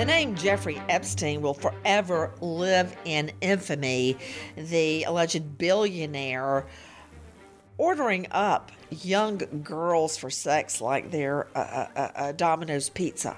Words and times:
The 0.00 0.06
name 0.06 0.34
Jeffrey 0.34 0.80
Epstein 0.88 1.42
will 1.42 1.52
forever 1.52 2.32
live 2.40 2.96
in 3.04 3.32
infamy. 3.42 4.16
The 4.56 5.04
alleged 5.04 5.58
billionaire 5.58 6.64
ordering 7.76 8.26
up 8.30 8.72
young 8.88 9.36
girls 9.62 10.16
for 10.16 10.30
sex 10.30 10.80
like 10.80 11.10
they're 11.10 11.48
a, 11.54 11.60
a, 11.60 12.12
a 12.16 12.32
Domino's 12.32 12.88
pizza. 12.88 13.36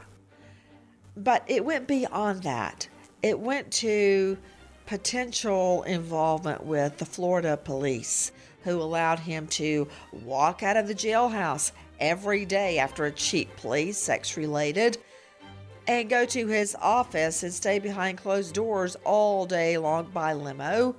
But 1.16 1.42
it 1.48 1.64
went 1.64 1.88
beyond 1.88 2.44
that. 2.44 2.86
It 3.24 3.40
went 3.40 3.72
to 3.72 4.38
potential 4.86 5.82
involvement 5.82 6.64
with 6.64 6.96
the 6.96 7.06
Florida 7.06 7.56
police, 7.56 8.30
who 8.62 8.80
allowed 8.80 9.18
him 9.18 9.48
to 9.48 9.88
walk 10.12 10.62
out 10.62 10.76
of 10.76 10.86
the 10.86 10.94
jailhouse 10.94 11.72
every 11.98 12.44
day 12.44 12.78
after 12.78 13.04
a 13.04 13.10
cheap 13.10 13.56
plea, 13.56 13.90
sex 13.90 14.36
related 14.36 14.98
and 15.86 16.08
go 16.08 16.24
to 16.24 16.46
his 16.46 16.76
office 16.80 17.42
and 17.42 17.52
stay 17.52 17.78
behind 17.78 18.18
closed 18.18 18.54
doors 18.54 18.96
all 19.04 19.46
day 19.46 19.76
long 19.78 20.10
by 20.12 20.32
limo, 20.32 20.94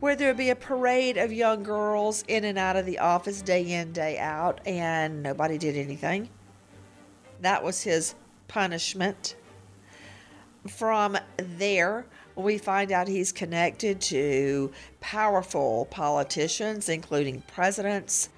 where 0.00 0.16
there 0.16 0.28
would 0.28 0.36
be 0.36 0.50
a 0.50 0.56
parade 0.56 1.16
of 1.16 1.32
young 1.32 1.62
girls 1.62 2.24
in 2.28 2.44
and 2.44 2.58
out 2.58 2.76
of 2.76 2.86
the 2.86 2.98
office 2.98 3.42
day 3.42 3.72
in, 3.72 3.92
day 3.92 4.18
out, 4.18 4.60
and 4.66 5.22
nobody 5.22 5.58
did 5.58 5.76
anything. 5.76 6.28
That 7.40 7.62
was 7.62 7.82
his 7.82 8.14
punishment. 8.46 9.36
From 10.68 11.18
there, 11.36 12.06
we 12.34 12.58
find 12.58 12.92
out 12.92 13.08
he's 13.08 13.32
connected 13.32 14.00
to 14.02 14.72
powerful 15.00 15.86
politicians, 15.90 16.88
including 16.88 17.42
presidents, 17.42 18.30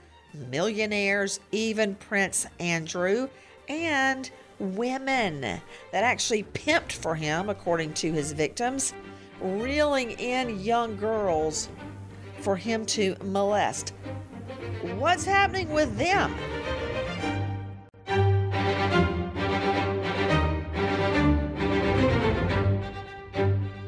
millionaires, 0.50 1.41
even 1.53 1.94
Prince 1.97 2.47
Andrew, 2.59 3.28
and 3.69 4.30
women 4.60 5.41
that 5.41 5.62
actually 5.93 6.44
pimped 6.44 6.93
for 6.93 7.15
him, 7.15 7.48
according 7.48 7.94
to 7.94 8.12
his 8.12 8.32
victims, 8.32 8.93
reeling 9.41 10.12
in 10.12 10.60
young 10.60 10.97
girls 10.97 11.69
for 12.41 12.56
him 12.56 12.84
to 12.87 13.16
molest. 13.25 13.94
What's 14.98 15.25
happening 15.25 15.71
with 15.71 15.97
them? 15.97 16.34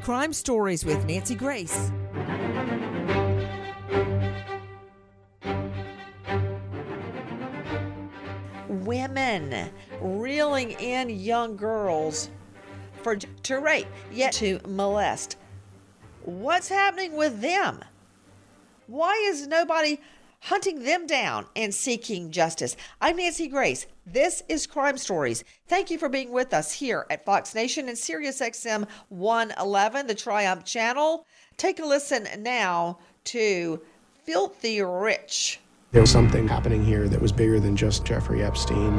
Crime 0.03 0.33
Stories 0.33 0.85
with 0.85 1.05
Nancy 1.07 1.35
Grace. 1.35 1.93
Women 8.73 9.71
reeling 10.01 10.71
in 10.71 11.11
young 11.11 11.59
girls 11.59 12.31
for 13.03 13.17
to 13.17 13.59
rape, 13.59 13.87
yet 14.11 14.33
to 14.35 14.61
molest. 14.67 15.37
What's 16.25 16.71
happening 16.71 17.15
with 17.15 17.43
them? 17.43 17.85
Why 18.87 19.13
is 19.29 19.47
nobody 19.47 20.01
hunting 20.41 20.85
them 20.85 21.07
down 21.07 21.49
and 21.55 21.75
seeking 21.75 22.31
justice? 22.31 22.75
I'm 22.99 23.19
Nancy 23.19 23.47
Grace. 23.47 23.87
This 24.07 24.43
is 24.49 24.67
Crime 24.67 24.97
Stories. 24.97 25.45
Thank 25.69 25.91
you 25.91 25.99
for 25.99 26.09
being 26.09 26.33
with 26.33 26.55
us 26.55 26.73
here 26.73 27.05
at 27.11 27.27
Fox 27.27 27.55
Nation 27.55 27.91
and 27.91 27.99
Sirius 27.99 28.41
XM 28.41 28.89
111, 29.11 30.07
the 30.07 30.15
Triumph 30.15 30.65
channel. 30.65 31.27
Take 31.59 31.79
a 31.79 31.85
listen 31.85 32.27
now 32.39 33.01
to 33.25 33.83
Filthy 34.25 34.81
Rich. 34.81 35.61
There 35.93 36.01
was 36.01 36.11
something 36.11 36.49
happening 36.49 36.83
here 36.83 37.07
that 37.07 37.21
was 37.21 37.33
bigger 37.33 37.61
than 37.61 37.77
just 37.77 38.03
Jeffrey 38.03 38.43
Epstein. 38.43 38.95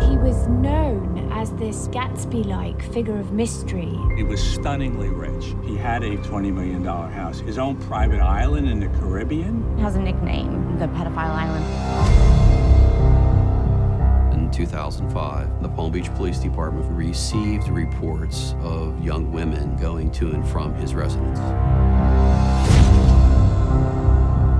He 0.00 0.16
was 0.18 0.46
known 0.46 1.28
as 1.32 1.50
this 1.54 1.88
Gatsby 1.88 2.46
like 2.46 2.80
figure 2.92 3.18
of 3.18 3.32
mystery. 3.32 3.98
He 4.14 4.22
was 4.22 4.40
stunningly 4.40 5.08
rich. 5.08 5.56
He 5.64 5.76
had 5.76 6.04
a 6.04 6.16
$20 6.18 6.54
million 6.54 6.84
house, 6.84 7.40
his 7.40 7.58
own 7.58 7.74
private 7.88 8.20
island 8.20 8.68
in 8.68 8.78
the 8.78 8.86
Caribbean. 9.00 9.76
He 9.76 9.82
has 9.82 9.96
a 9.96 10.00
nickname, 10.00 10.78
the 10.78 10.86
Pedophile 10.86 11.16
Island. 11.16 12.43
In 14.54 14.60
2005, 14.66 15.62
the 15.62 15.68
Palm 15.68 15.90
Beach 15.90 16.14
Police 16.14 16.38
Department 16.38 16.86
received 16.92 17.66
reports 17.66 18.54
of 18.60 19.04
young 19.04 19.32
women 19.32 19.76
going 19.78 20.12
to 20.12 20.30
and 20.30 20.46
from 20.46 20.72
his 20.76 20.94
residence. 20.94 21.40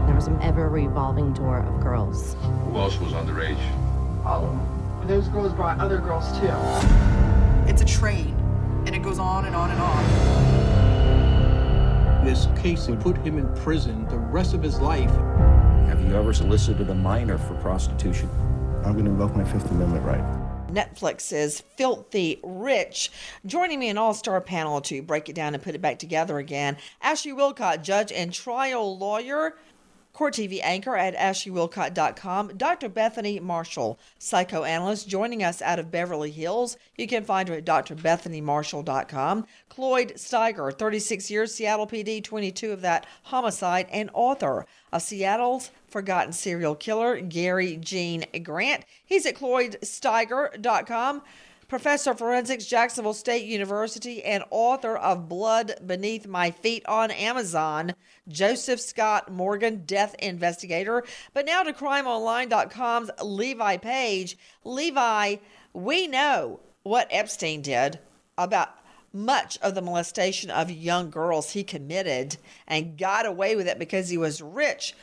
There 0.00 0.16
was 0.16 0.26
an 0.26 0.36
ever 0.42 0.68
revolving 0.68 1.32
door 1.32 1.60
of 1.60 1.80
girls. 1.80 2.34
Who 2.64 2.76
else 2.76 2.98
was 2.98 3.12
underage? 3.12 3.56
All 4.24 4.44
of 4.44 4.50
them. 4.50 5.06
Those 5.06 5.28
girls 5.28 5.52
brought 5.52 5.78
other 5.78 5.98
girls 5.98 6.26
too. 6.40 6.50
It's 7.70 7.80
a 7.80 7.86
train, 7.86 8.34
and 8.86 8.96
it 8.96 9.02
goes 9.04 9.20
on 9.20 9.44
and 9.44 9.54
on 9.54 9.70
and 9.70 9.80
on. 9.80 10.04
This 12.24 12.48
case 12.60 12.88
would 12.88 13.00
put 13.00 13.16
him 13.18 13.38
in 13.38 13.46
prison 13.54 14.08
the 14.08 14.18
rest 14.18 14.54
of 14.54 14.62
his 14.64 14.80
life. 14.80 15.14
Have 15.86 16.00
you 16.04 16.16
ever 16.16 16.32
solicited 16.32 16.90
a 16.90 16.94
minor 16.96 17.38
for 17.38 17.54
prostitution? 17.54 18.28
I'm 18.84 18.92
going 18.92 19.06
to 19.06 19.10
invoke 19.12 19.34
my 19.34 19.44
Fifth 19.44 19.70
Amendment 19.70 20.04
right. 20.04 20.22
Netflix's 20.68 21.62
Filthy 21.76 22.38
Rich. 22.42 23.10
Joining 23.46 23.78
me 23.78 23.88
an 23.88 23.96
all 23.96 24.12
star 24.12 24.40
panel 24.42 24.80
to 24.82 25.00
break 25.00 25.28
it 25.30 25.34
down 25.34 25.54
and 25.54 25.62
put 25.62 25.74
it 25.74 25.80
back 25.80 25.98
together 25.98 26.38
again, 26.38 26.76
Ashley 27.00 27.32
Willcott, 27.32 27.82
judge 27.82 28.12
and 28.12 28.32
trial 28.32 28.98
lawyer. 28.98 29.56
Court 30.14 30.34
TV 30.34 30.60
anchor 30.62 30.96
at 30.96 31.16
ashleywillcott.com, 31.16 32.56
Dr. 32.56 32.88
Bethany 32.88 33.40
Marshall, 33.40 33.98
psychoanalyst, 34.16 35.08
joining 35.08 35.42
us 35.42 35.60
out 35.60 35.80
of 35.80 35.90
Beverly 35.90 36.30
Hills. 36.30 36.78
You 36.96 37.08
can 37.08 37.24
find 37.24 37.48
her 37.48 37.56
at 37.56 37.66
drbethanymarshall.com. 37.66 39.46
Cloyd 39.68 40.12
Steiger, 40.14 40.72
36 40.72 41.30
years, 41.32 41.52
Seattle 41.52 41.88
PD, 41.88 42.22
22 42.22 42.70
of 42.70 42.80
that 42.82 43.06
homicide, 43.24 43.88
and 43.90 44.08
author 44.14 44.66
of 44.92 45.02
Seattle's 45.02 45.72
Forgotten 45.88 46.32
Serial 46.32 46.76
Killer, 46.76 47.20
Gary 47.20 47.76
Gene 47.76 48.24
Grant. 48.44 48.84
He's 49.04 49.26
at 49.26 49.34
cloydsteiger.com. 49.34 51.22
professor 51.74 52.12
of 52.12 52.18
forensics, 52.18 52.66
Jacksonville 52.66 53.12
State 53.12 53.46
University, 53.46 54.22
and 54.22 54.44
author 54.50 54.96
of 54.96 55.28
Blood 55.28 55.74
Beneath 55.84 56.24
My 56.24 56.52
Feet 56.52 56.86
on 56.86 57.10
Amazon, 57.10 57.96
Joseph 58.28 58.80
Scott 58.80 59.32
Morgan, 59.32 59.82
death 59.84 60.14
investigator. 60.20 61.02
But 61.32 61.46
now 61.46 61.64
to 61.64 61.72
crimeonline.com's 61.72 63.10
Levi 63.20 63.78
Page. 63.78 64.38
Levi, 64.62 65.38
we 65.72 66.06
know 66.06 66.60
what 66.84 67.08
Epstein 67.10 67.60
did 67.60 67.98
about 68.38 68.68
much 69.12 69.58
of 69.58 69.74
the 69.74 69.82
molestation 69.82 70.52
of 70.52 70.70
young 70.70 71.10
girls 71.10 71.50
he 71.50 71.64
committed 71.64 72.36
and 72.68 72.96
got 72.96 73.26
away 73.26 73.56
with 73.56 73.66
it 73.66 73.80
because 73.80 74.08
he 74.08 74.16
was 74.16 74.40
rich. 74.40 74.94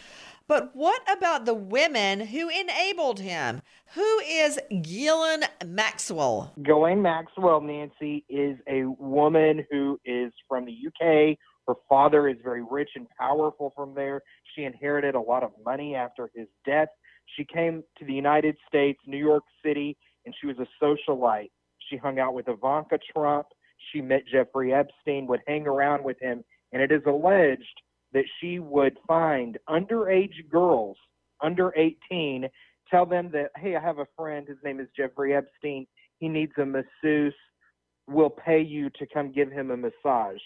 But 0.51 0.75
what 0.75 1.01
about 1.09 1.45
the 1.45 1.53
women 1.53 2.19
who 2.19 2.49
enabled 2.49 3.21
him? 3.21 3.61
Who 3.93 4.19
is 4.19 4.59
Ghislaine 4.81 5.45
Maxwell? 5.65 6.51
Ghislaine 6.61 7.01
Maxwell, 7.01 7.61
Nancy, 7.61 8.25
is 8.27 8.57
a 8.67 8.83
woman 8.99 9.65
who 9.71 9.97
is 10.03 10.33
from 10.49 10.65
the 10.65 10.73
UK. 10.73 11.37
Her 11.65 11.75
father 11.87 12.27
is 12.27 12.35
very 12.43 12.65
rich 12.69 12.89
and 12.95 13.07
powerful 13.17 13.71
from 13.77 13.95
there. 13.95 14.23
She 14.53 14.65
inherited 14.65 15.15
a 15.15 15.21
lot 15.21 15.43
of 15.43 15.51
money 15.65 15.95
after 15.95 16.29
his 16.35 16.47
death. 16.65 16.89
She 17.37 17.45
came 17.45 17.81
to 17.99 18.03
the 18.03 18.13
United 18.13 18.57
States, 18.67 18.99
New 19.07 19.15
York 19.15 19.45
City, 19.63 19.95
and 20.25 20.35
she 20.41 20.47
was 20.47 20.57
a 20.59 20.67
socialite. 20.83 21.51
She 21.89 21.95
hung 21.95 22.19
out 22.19 22.33
with 22.33 22.49
Ivanka 22.49 22.99
Trump. 23.15 23.47
She 23.93 24.01
met 24.01 24.23
Jeffrey 24.29 24.73
Epstein, 24.73 25.27
would 25.27 25.39
hang 25.47 25.65
around 25.65 26.03
with 26.03 26.19
him, 26.19 26.43
and 26.73 26.81
it 26.81 26.91
is 26.91 27.03
alleged 27.07 27.81
that 28.13 28.25
she 28.39 28.59
would 28.59 28.97
find 29.07 29.57
underage 29.69 30.49
girls 30.49 30.97
under 31.41 31.73
18, 31.75 32.49
tell 32.89 33.05
them 33.05 33.31
that, 33.31 33.51
hey, 33.55 33.75
I 33.75 33.81
have 33.81 33.99
a 33.99 34.07
friend, 34.17 34.47
his 34.47 34.57
name 34.63 34.79
is 34.79 34.87
Jeffrey 34.95 35.35
Epstein, 35.35 35.87
he 36.19 36.27
needs 36.27 36.51
a 36.57 36.65
masseuse, 36.65 37.33
we'll 38.07 38.29
pay 38.29 38.61
you 38.61 38.89
to 38.91 39.07
come 39.11 39.31
give 39.31 39.51
him 39.51 39.71
a 39.71 39.77
massage. 39.77 40.41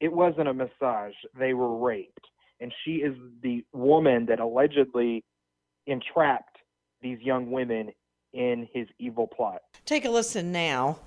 It 0.00 0.12
wasn't 0.12 0.48
a 0.48 0.54
massage, 0.54 1.14
they 1.38 1.54
were 1.54 1.76
raped. 1.76 2.26
And 2.60 2.72
she 2.84 2.96
is 2.96 3.16
the 3.42 3.64
woman 3.72 4.26
that 4.26 4.40
allegedly 4.40 5.24
entrapped 5.86 6.58
these 7.00 7.18
young 7.20 7.50
women 7.50 7.90
in 8.32 8.68
his 8.72 8.86
evil 8.98 9.26
plot. 9.26 9.62
Take 9.84 10.04
a 10.04 10.10
listen 10.10 10.52
now 10.52 10.98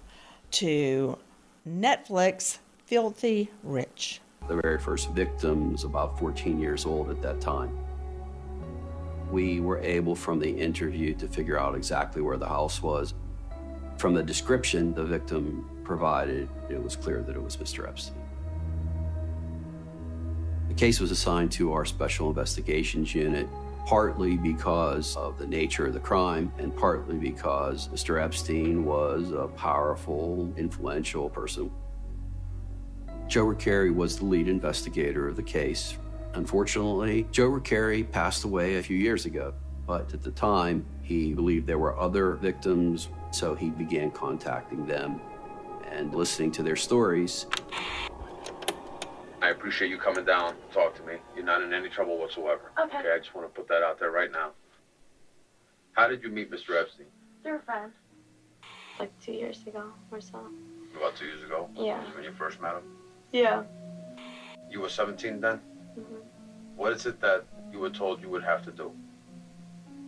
to 0.51 1.17
Netflix 1.67 2.57
Filthy 2.85 3.49
Rich. 3.63 4.21
The 4.47 4.59
very 4.61 4.79
first 4.79 5.11
victim 5.11 5.71
was 5.71 5.85
about 5.85 6.19
14 6.19 6.59
years 6.59 6.85
old 6.85 7.09
at 7.09 7.21
that 7.21 7.39
time. 7.39 7.77
We 9.31 9.61
were 9.61 9.79
able, 9.79 10.13
from 10.13 10.39
the 10.39 10.49
interview, 10.49 11.13
to 11.15 11.27
figure 11.27 11.57
out 11.57 11.75
exactly 11.75 12.21
where 12.21 12.35
the 12.35 12.47
house 12.49 12.81
was. 12.81 13.13
From 13.97 14.13
the 14.13 14.23
description 14.23 14.93
the 14.93 15.05
victim 15.05 15.69
provided, 15.85 16.49
it 16.69 16.83
was 16.83 16.97
clear 16.97 17.21
that 17.21 17.35
it 17.35 17.41
was 17.41 17.55
Mr. 17.55 17.87
Epstein. 17.87 18.17
The 20.67 20.73
case 20.73 20.99
was 20.99 21.11
assigned 21.11 21.51
to 21.53 21.71
our 21.71 21.85
Special 21.85 22.27
Investigations 22.27 23.15
Unit, 23.15 23.47
partly 23.85 24.35
because 24.35 25.15
of 25.15 25.37
the 25.37 25.47
nature 25.47 25.85
of 25.85 25.93
the 25.93 25.99
crime, 25.99 26.51
and 26.57 26.75
partly 26.75 27.15
because 27.15 27.87
Mr. 27.89 28.21
Epstein 28.21 28.83
was 28.83 29.31
a 29.31 29.47
powerful, 29.47 30.51
influential 30.57 31.29
person. 31.29 31.71
Joe 33.31 33.45
Recarey 33.45 33.95
was 33.95 34.17
the 34.17 34.25
lead 34.25 34.49
investigator 34.49 35.25
of 35.25 35.37
the 35.37 35.41
case. 35.41 35.97
Unfortunately, 36.33 37.25
Joe 37.31 37.49
Recarey 37.49 38.11
passed 38.11 38.43
away 38.43 38.75
a 38.75 38.83
few 38.83 38.97
years 38.97 39.25
ago, 39.25 39.53
but 39.87 40.13
at 40.13 40.21
the 40.21 40.31
time, 40.31 40.85
he 41.01 41.33
believed 41.33 41.65
there 41.65 41.79
were 41.79 41.97
other 41.97 42.31
victims, 42.33 43.07
so 43.31 43.55
he 43.55 43.69
began 43.69 44.11
contacting 44.11 44.85
them 44.85 45.21
and 45.89 46.13
listening 46.13 46.51
to 46.51 46.61
their 46.61 46.75
stories. 46.75 47.45
I 49.41 49.51
appreciate 49.51 49.87
you 49.87 49.97
coming 49.97 50.25
down 50.25 50.55
to 50.55 50.73
talk 50.73 50.93
to 50.97 51.03
me. 51.03 51.13
You're 51.33 51.45
not 51.45 51.61
in 51.61 51.73
any 51.73 51.87
trouble 51.87 52.17
whatsoever. 52.17 52.73
Okay. 52.77 52.97
Okay, 52.97 53.13
I 53.15 53.17
just 53.17 53.33
want 53.33 53.47
to 53.47 53.57
put 53.57 53.69
that 53.69 53.81
out 53.81 53.97
there 53.97 54.11
right 54.11 54.29
now. 54.29 54.49
How 55.93 56.09
did 56.09 56.21
you 56.21 56.31
meet 56.31 56.51
Mr. 56.51 56.77
Epstein? 56.77 57.05
Through 57.43 57.59
a 57.59 57.61
friend. 57.61 57.93
Like 58.99 59.17
two 59.21 59.31
years 59.31 59.63
ago 59.65 59.85
or 60.11 60.19
so. 60.19 60.45
About 60.97 61.15
two 61.15 61.27
years 61.27 61.43
ago? 61.43 61.69
Yeah. 61.77 62.03
When 62.13 62.25
you 62.25 62.33
first 62.33 62.59
met 62.59 62.73
him? 62.73 62.83
Yeah. 63.31 63.63
You 64.69 64.81
were 64.81 64.89
17 64.89 65.41
then? 65.41 65.59
hmm 65.95 66.17
What 66.75 66.93
is 66.93 67.05
it 67.05 67.19
that 67.21 67.45
you 67.71 67.79
were 67.79 67.89
told 67.89 68.21
you 68.21 68.29
would 68.29 68.43
have 68.43 68.63
to 68.65 68.71
do? 68.71 68.91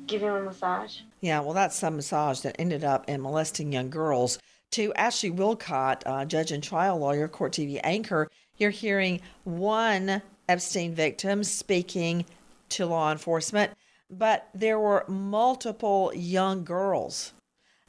Give 0.08 0.22
him 0.22 0.34
a 0.34 0.42
massage. 0.42 1.00
Yeah, 1.22 1.40
well, 1.40 1.54
that's 1.54 1.78
some 1.78 1.96
massage 1.96 2.42
that 2.42 2.56
ended 2.60 2.84
up 2.84 3.08
in 3.08 3.22
molesting 3.22 3.72
young 3.72 3.90
girls. 3.90 4.38
To 4.72 4.94
Ashley 4.96 5.32
Willcott, 5.32 6.02
uh, 6.06 6.26
judge 6.26 6.52
and 6.52 6.64
trial 6.64 6.98
lawyer, 6.98 7.28
Court 7.28 7.54
TV 7.54 7.80
anchor, 7.84 8.28
you're 8.58 8.72
hearing 8.72 9.22
one 9.44 10.22
Epstein 10.50 10.94
victim 10.94 11.44
speaking 11.44 12.26
to 12.70 12.86
law 12.86 13.12
enforcement, 13.12 13.72
but 14.10 14.50
there 14.54 14.80
were 14.80 15.06
multiple 15.08 16.12
young 16.16 16.64
girls 16.64 17.34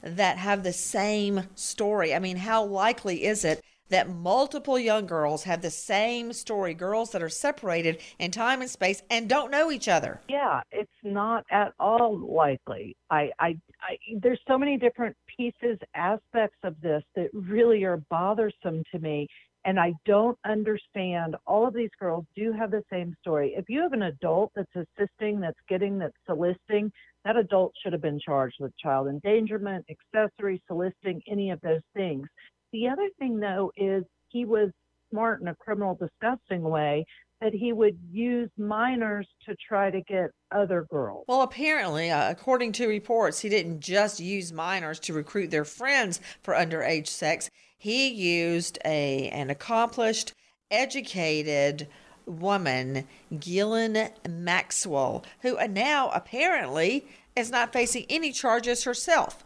that 0.01 0.37
have 0.37 0.63
the 0.63 0.73
same 0.73 1.43
story. 1.55 2.13
I 2.13 2.19
mean, 2.19 2.37
how 2.37 2.63
likely 2.63 3.25
is 3.25 3.43
it 3.43 3.64
that 3.89 4.09
multiple 4.09 4.79
young 4.79 5.05
girls 5.05 5.43
have 5.43 5.61
the 5.61 5.71
same 5.71 6.33
story? 6.33 6.73
Girls 6.73 7.11
that 7.11 7.21
are 7.21 7.29
separated 7.29 8.01
in 8.19 8.31
time 8.31 8.61
and 8.61 8.69
space 8.69 9.01
and 9.09 9.29
don't 9.29 9.51
know 9.51 9.71
each 9.71 9.87
other. 9.87 10.21
Yeah, 10.27 10.61
it's 10.71 10.89
not 11.03 11.45
at 11.51 11.73
all 11.79 12.17
likely. 12.17 12.95
I, 13.09 13.31
I, 13.39 13.57
I, 13.81 13.97
there's 14.21 14.41
so 14.47 14.57
many 14.57 14.77
different 14.77 15.15
pieces, 15.37 15.77
aspects 15.93 16.57
of 16.63 16.79
this 16.81 17.03
that 17.15 17.29
really 17.33 17.83
are 17.83 17.97
bothersome 18.09 18.83
to 18.91 18.99
me. 18.99 19.27
And 19.67 19.79
I 19.79 19.93
don't 20.05 20.37
understand. 20.45 21.35
All 21.47 21.67
of 21.67 21.73
these 21.73 21.89
girls 21.99 22.25
do 22.35 22.51
have 22.51 22.69
the 22.69 22.83
same 22.91 23.15
story. 23.19 23.55
If 23.57 23.65
you 23.67 23.81
have 23.81 23.93
an 23.93 24.03
adult 24.03 24.51
that's 24.55 24.69
assisting, 24.75 25.39
that's 25.39 25.57
getting, 25.67 25.97
that's 25.97 26.13
soliciting, 26.27 26.91
that 27.23 27.35
adult 27.35 27.73
should 27.81 27.91
have 27.91 28.01
been 28.03 28.19
charged 28.23 28.57
with 28.59 28.77
child 28.77 29.07
endangerment, 29.07 29.83
accessory, 29.89 30.61
soliciting, 30.67 31.19
any 31.27 31.49
of 31.49 31.59
those 31.61 31.81
things. 31.95 32.27
The 32.73 32.87
other 32.87 33.09
thing, 33.19 33.39
though, 33.39 33.71
is 33.77 34.03
he 34.29 34.45
was 34.45 34.69
smart 35.11 35.41
in 35.41 35.47
a 35.47 35.55
criminal, 35.55 35.95
disgusting 35.95 36.61
way 36.61 37.05
that 37.41 37.53
he 37.53 37.73
would 37.73 37.97
use 38.11 38.49
minors 38.57 39.27
to 39.47 39.55
try 39.67 39.91
to 39.91 40.01
get 40.01 40.31
other 40.51 40.85
girls. 40.89 41.25
Well, 41.27 41.41
apparently, 41.41 42.09
uh, 42.09 42.31
according 42.31 42.71
to 42.73 42.87
reports, 42.87 43.39
he 43.39 43.49
didn't 43.49 43.81
just 43.81 44.19
use 44.19 44.51
minors 44.51 44.99
to 45.01 45.13
recruit 45.13 45.51
their 45.51 45.65
friends 45.65 46.19
for 46.41 46.53
underage 46.53 47.07
sex. 47.07 47.49
He 47.77 48.07
used 48.07 48.79
a 48.85 49.29
an 49.29 49.49
accomplished, 49.49 50.33
educated 50.71 51.87
woman, 52.25 53.07
Ghislaine 53.37 54.09
Maxwell, 54.27 55.23
who 55.41 55.57
now 55.67 56.09
apparently 56.09 57.05
is 57.35 57.51
not 57.51 57.73
facing 57.73 58.05
any 58.09 58.31
charges 58.31 58.85
herself. 58.85 59.43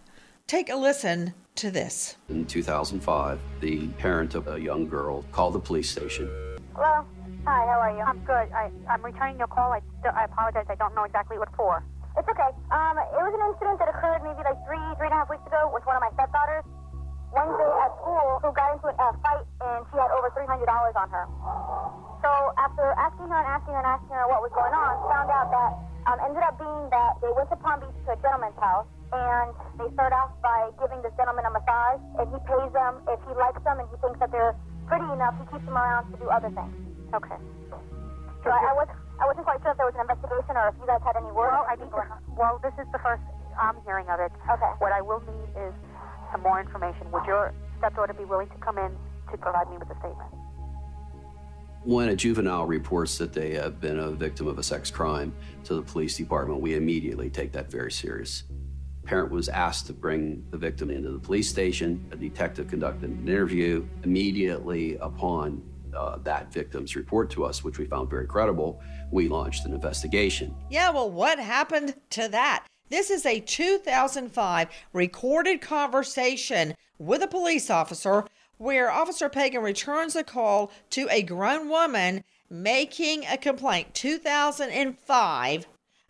Take 0.47 0.69
a 0.69 0.75
listen 0.75 1.33
to 1.59 1.69
this. 1.69 2.15
In 2.29 2.45
2005, 2.47 3.03
the 3.59 3.87
parent 3.99 4.33
of 4.33 4.47
a 4.47 4.55
young 4.55 4.87
girl 4.87 5.23
called 5.35 5.53
the 5.53 5.59
police 5.59 5.91
station. 5.91 6.31
Hello. 6.71 7.03
Hi, 7.43 7.67
how 7.67 7.83
are 7.83 7.91
you? 7.91 7.99
I'm 7.99 8.19
good. 8.23 8.47
I, 8.55 8.71
I'm 8.87 9.03
returning 9.03 9.37
your 9.37 9.51
call. 9.51 9.75
I, 9.75 9.83
I 10.07 10.23
apologize. 10.23 10.71
I 10.71 10.75
don't 10.75 10.95
know 10.95 11.03
exactly 11.03 11.37
what 11.37 11.51
for. 11.59 11.83
It's 12.15 12.27
okay. 12.31 12.51
Um, 12.71 12.95
it 12.95 13.11
was 13.11 13.35
an 13.35 13.43
incident 13.43 13.75
that 13.83 13.91
occurred 13.91 14.23
maybe 14.23 14.39
like 14.39 14.55
three, 14.63 14.79
three 14.95 15.11
and 15.11 15.15
a 15.15 15.19
half 15.19 15.27
weeks 15.27 15.43
ago 15.51 15.67
with 15.75 15.83
one 15.83 15.99
of 15.99 16.03
my 16.03 16.11
stepdaughters. 16.15 16.63
Wednesday 17.35 17.71
at 17.83 17.91
school, 17.99 18.39
who 18.39 18.49
got 18.55 18.79
into 18.79 18.89
a 18.89 19.07
fight 19.19 19.43
and 19.43 19.83
she 19.91 19.99
had 19.99 20.09
over 20.15 20.31
$300 20.31 20.63
on 20.63 21.07
her. 21.11 21.25
So 22.23 22.31
after 22.55 22.87
asking 22.95 23.27
her 23.27 23.39
and 23.39 23.49
asking 23.51 23.75
her 23.75 23.83
and 23.83 23.91
asking 23.99 24.15
her 24.15 24.25
what 24.31 24.39
was 24.41 24.51
going 24.55 24.73
on, 24.73 24.91
found 25.11 25.27
out 25.27 25.47
that 25.51 25.71
um, 26.07 26.17
ended 26.23 26.43
up 26.43 26.55
being 26.55 26.87
that 26.93 27.19
they 27.19 27.31
went 27.35 27.49
to 27.51 27.57
Palm 27.59 27.83
Beach 27.83 27.95
to 28.07 28.15
a 28.15 28.19
gentleman's 28.23 28.55
house 28.61 28.87
and 29.11 29.51
they 29.81 29.89
start 29.97 30.13
off 30.13 30.31
by 30.39 30.69
giving 30.77 31.01
this 31.01 31.11
gentleman 31.17 31.43
a 31.43 31.51
massage 31.51 32.01
and 32.21 32.25
he 32.29 32.39
pays 32.45 32.71
them 32.71 33.01
if 33.09 33.19
he 33.25 33.33
likes 33.35 33.59
them 33.65 33.81
and 33.81 33.87
he 33.89 33.97
thinks 33.99 34.19
that 34.21 34.31
they're 34.31 34.55
pretty 34.87 35.07
enough, 35.11 35.35
he 35.41 35.45
keeps 35.51 35.65
them 35.65 35.75
around 35.75 36.07
to 36.13 36.15
do 36.21 36.27
other 36.29 36.49
things. 36.53 36.73
Okay. 37.11 37.39
So 38.45 38.47
I, 38.53 38.71
I 38.71 38.73
was 38.77 38.87
I 39.19 39.27
wasn't 39.27 39.43
quite 39.43 39.59
sure 39.59 39.75
if 39.75 39.77
there 39.77 39.89
was 39.89 39.97
an 39.99 40.07
investigation 40.07 40.55
or 40.55 40.71
if 40.71 40.75
you 40.79 40.87
guys 40.87 41.03
had 41.03 41.19
any 41.19 41.27
word. 41.35 41.51
Well, 41.51 41.67
I 41.67 41.75
to, 41.75 41.91
well, 42.39 42.55
this 42.63 42.71
is 42.79 42.87
the 42.95 43.01
first 43.03 43.19
I'm 43.59 43.75
hearing 43.83 44.07
of 44.07 44.23
it. 44.23 44.31
Okay. 44.47 44.71
What 44.79 44.95
I 44.95 45.03
will 45.03 45.19
need 45.19 45.49
is 45.59 45.75
some 46.31 46.41
more 46.41 46.61
information. 46.61 47.11
Would 47.11 47.27
your 47.27 47.51
stepdaughter 47.79 48.15
be 48.15 48.23
willing 48.23 48.47
to 48.47 48.59
come 48.63 48.77
in 48.79 48.95
to 49.31 49.35
provide 49.37 49.67
me 49.69 49.77
with 49.77 49.91
a 49.91 49.97
statement? 49.99 50.38
When 51.83 52.09
a 52.09 52.15
juvenile 52.15 52.65
reports 52.65 53.17
that 53.19 53.31
they 53.31 53.53
have 53.53 53.79
been 53.79 53.99
a 53.99 54.11
victim 54.11 54.47
of 54.47 54.59
a 54.59 54.63
sex 54.63 54.91
crime 54.91 55.33
to 55.63 55.75
the 55.75 55.81
police 55.81 56.17
department, 56.17 56.59
we 56.59 56.75
immediately 56.75 57.29
take 57.29 57.53
that 57.53 57.71
very 57.71 57.91
serious. 57.91 58.43
Parent 59.05 59.31
was 59.31 59.47
asked 59.47 59.87
to 59.87 59.93
bring 59.93 60.45
the 60.51 60.57
victim 60.57 60.89
into 60.89 61.09
the 61.09 61.19
police 61.19 61.49
station. 61.49 62.05
A 62.11 62.17
detective 62.17 62.67
conducted 62.67 63.09
an 63.09 63.25
interview 63.25 63.87
immediately 64.03 64.97
upon 64.97 65.63
uh, 65.95 66.17
that 66.17 66.51
victim's 66.51 66.97
report 66.97 67.29
to 67.31 67.45
us, 67.45 67.63
which 67.63 67.79
we 67.79 67.85
found 67.85 68.09
very 68.09 68.27
credible. 68.27 68.81
We 69.09 69.29
launched 69.29 69.65
an 69.65 69.73
investigation. 69.73 70.53
Yeah, 70.69 70.89
well, 70.89 71.09
what 71.09 71.39
happened 71.39 71.95
to 72.11 72.27
that? 72.27 72.65
This 72.89 73.09
is 73.09 73.25
a 73.25 73.39
2005 73.39 74.67
recorded 74.93 75.61
conversation 75.61 76.75
with 76.97 77.23
a 77.23 77.27
police 77.27 77.69
officer 77.69 78.25
where 78.59 78.91
Officer 78.91 79.29
Pagan 79.29 79.63
returns 79.63 80.17
a 80.17 80.23
call 80.23 80.69
to 80.89 81.07
a 81.09 81.23
grown 81.23 81.69
woman 81.69 82.25
making 82.49 83.25
a 83.25 83.37
complaint 83.37 83.93
2005 83.93 85.67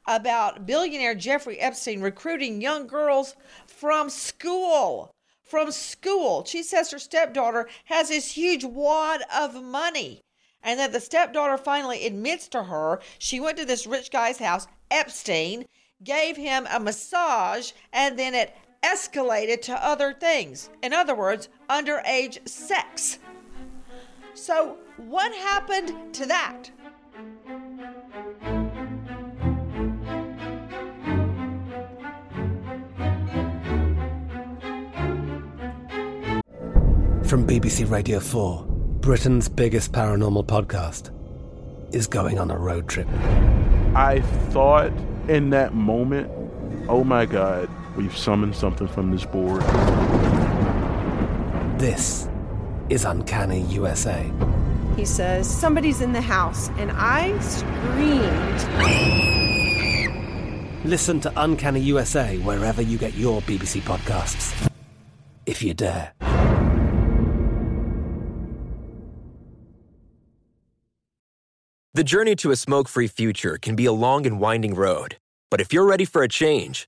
about 0.07 0.65
billionaire 0.65 1.13
Jeffrey 1.13 1.59
Epstein 1.59 2.01
recruiting 2.01 2.59
young 2.59 2.87
girls 2.87 3.35
from 3.67 4.09
school. 4.09 5.11
From 5.43 5.71
school. 5.71 6.43
She 6.43 6.63
says 6.63 6.89
her 6.89 6.97
stepdaughter 6.97 7.69
has 7.85 8.09
this 8.09 8.31
huge 8.31 8.65
wad 8.65 9.21
of 9.33 9.63
money. 9.63 10.21
And 10.63 10.79
that 10.79 10.91
the 10.91 10.99
stepdaughter 10.99 11.57
finally 11.57 12.05
admits 12.05 12.47
to 12.49 12.63
her 12.63 12.99
she 13.19 13.39
went 13.39 13.57
to 13.57 13.65
this 13.65 13.85
rich 13.85 14.09
guy's 14.09 14.39
house, 14.39 14.67
Epstein, 14.89 15.65
gave 16.03 16.35
him 16.35 16.67
a 16.69 16.79
massage, 16.79 17.71
and 17.93 18.17
then 18.17 18.33
it 18.33 18.55
escalated 18.83 19.61
to 19.63 19.85
other 19.85 20.13
things. 20.13 20.69
In 20.81 20.93
other 20.93 21.15
words, 21.15 21.49
underage 21.69 22.47
sex. 22.47 23.19
So, 24.33 24.77
what 24.97 25.33
happened 25.33 26.13
to 26.13 26.25
that? 26.27 26.71
From 37.25 37.45
BBC 37.45 37.89
Radio 37.89 38.19
4, 38.19 38.65
Britain's 39.01 39.47
biggest 39.47 39.91
paranormal 39.91 40.47
podcast 40.47 41.11
is 41.93 42.07
going 42.07 42.39
on 42.39 42.49
a 42.49 42.57
road 42.57 42.87
trip. 42.87 43.07
I 43.93 44.21
thought 44.49 44.91
in 45.27 45.51
that 45.51 45.73
moment, 45.75 46.31
oh 46.89 47.03
my 47.03 47.25
God, 47.25 47.69
we've 47.95 48.17
summoned 48.17 48.55
something 48.55 48.87
from 48.87 49.11
this 49.11 49.25
board. 49.25 49.61
This 51.79 52.27
is 52.89 53.05
Uncanny 53.05 53.61
USA. 53.63 54.29
He 54.95 55.05
says, 55.05 55.49
Somebody's 55.49 56.01
in 56.01 56.11
the 56.11 56.21
house, 56.21 56.69
and 56.77 56.91
I 56.93 57.37
screamed. 57.39 58.59
Listen 60.85 61.19
to 61.21 61.31
Uncanny 61.35 61.81
USA 61.81 62.37
wherever 62.39 62.81
you 62.81 62.97
get 62.97 63.13
your 63.13 63.41
BBC 63.41 63.81
podcasts, 63.81 64.69
if 65.45 65.61
you 65.61 65.73
dare. 65.73 66.13
The 71.93 72.03
journey 72.03 72.35
to 72.37 72.51
a 72.51 72.55
smoke 72.55 72.87
free 72.87 73.07
future 73.07 73.57
can 73.57 73.75
be 73.75 73.85
a 73.85 73.91
long 73.91 74.25
and 74.25 74.39
winding 74.39 74.73
road, 74.73 75.17
but 75.51 75.59
if 75.59 75.73
you're 75.73 75.85
ready 75.85 76.05
for 76.05 76.23
a 76.23 76.29
change, 76.29 76.87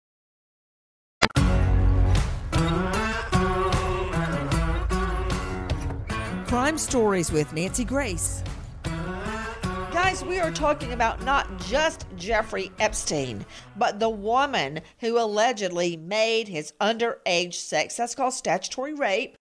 Crime 6.51 6.77
Stories 6.77 7.31
with 7.31 7.53
Nancy 7.53 7.85
Grace. 7.85 8.43
Guys, 8.83 10.21
we 10.21 10.37
are 10.37 10.51
talking 10.51 10.91
about 10.91 11.23
not 11.23 11.47
just 11.61 12.05
Jeffrey 12.17 12.73
Epstein, 12.77 13.45
but 13.77 14.01
the 14.01 14.09
woman 14.09 14.81
who 14.99 15.17
allegedly 15.17 15.95
made 15.95 16.49
his 16.49 16.73
underage 16.81 17.53
sex, 17.53 17.95
that's 17.95 18.15
called 18.15 18.33
statutory 18.33 18.93
rape, 18.93 19.37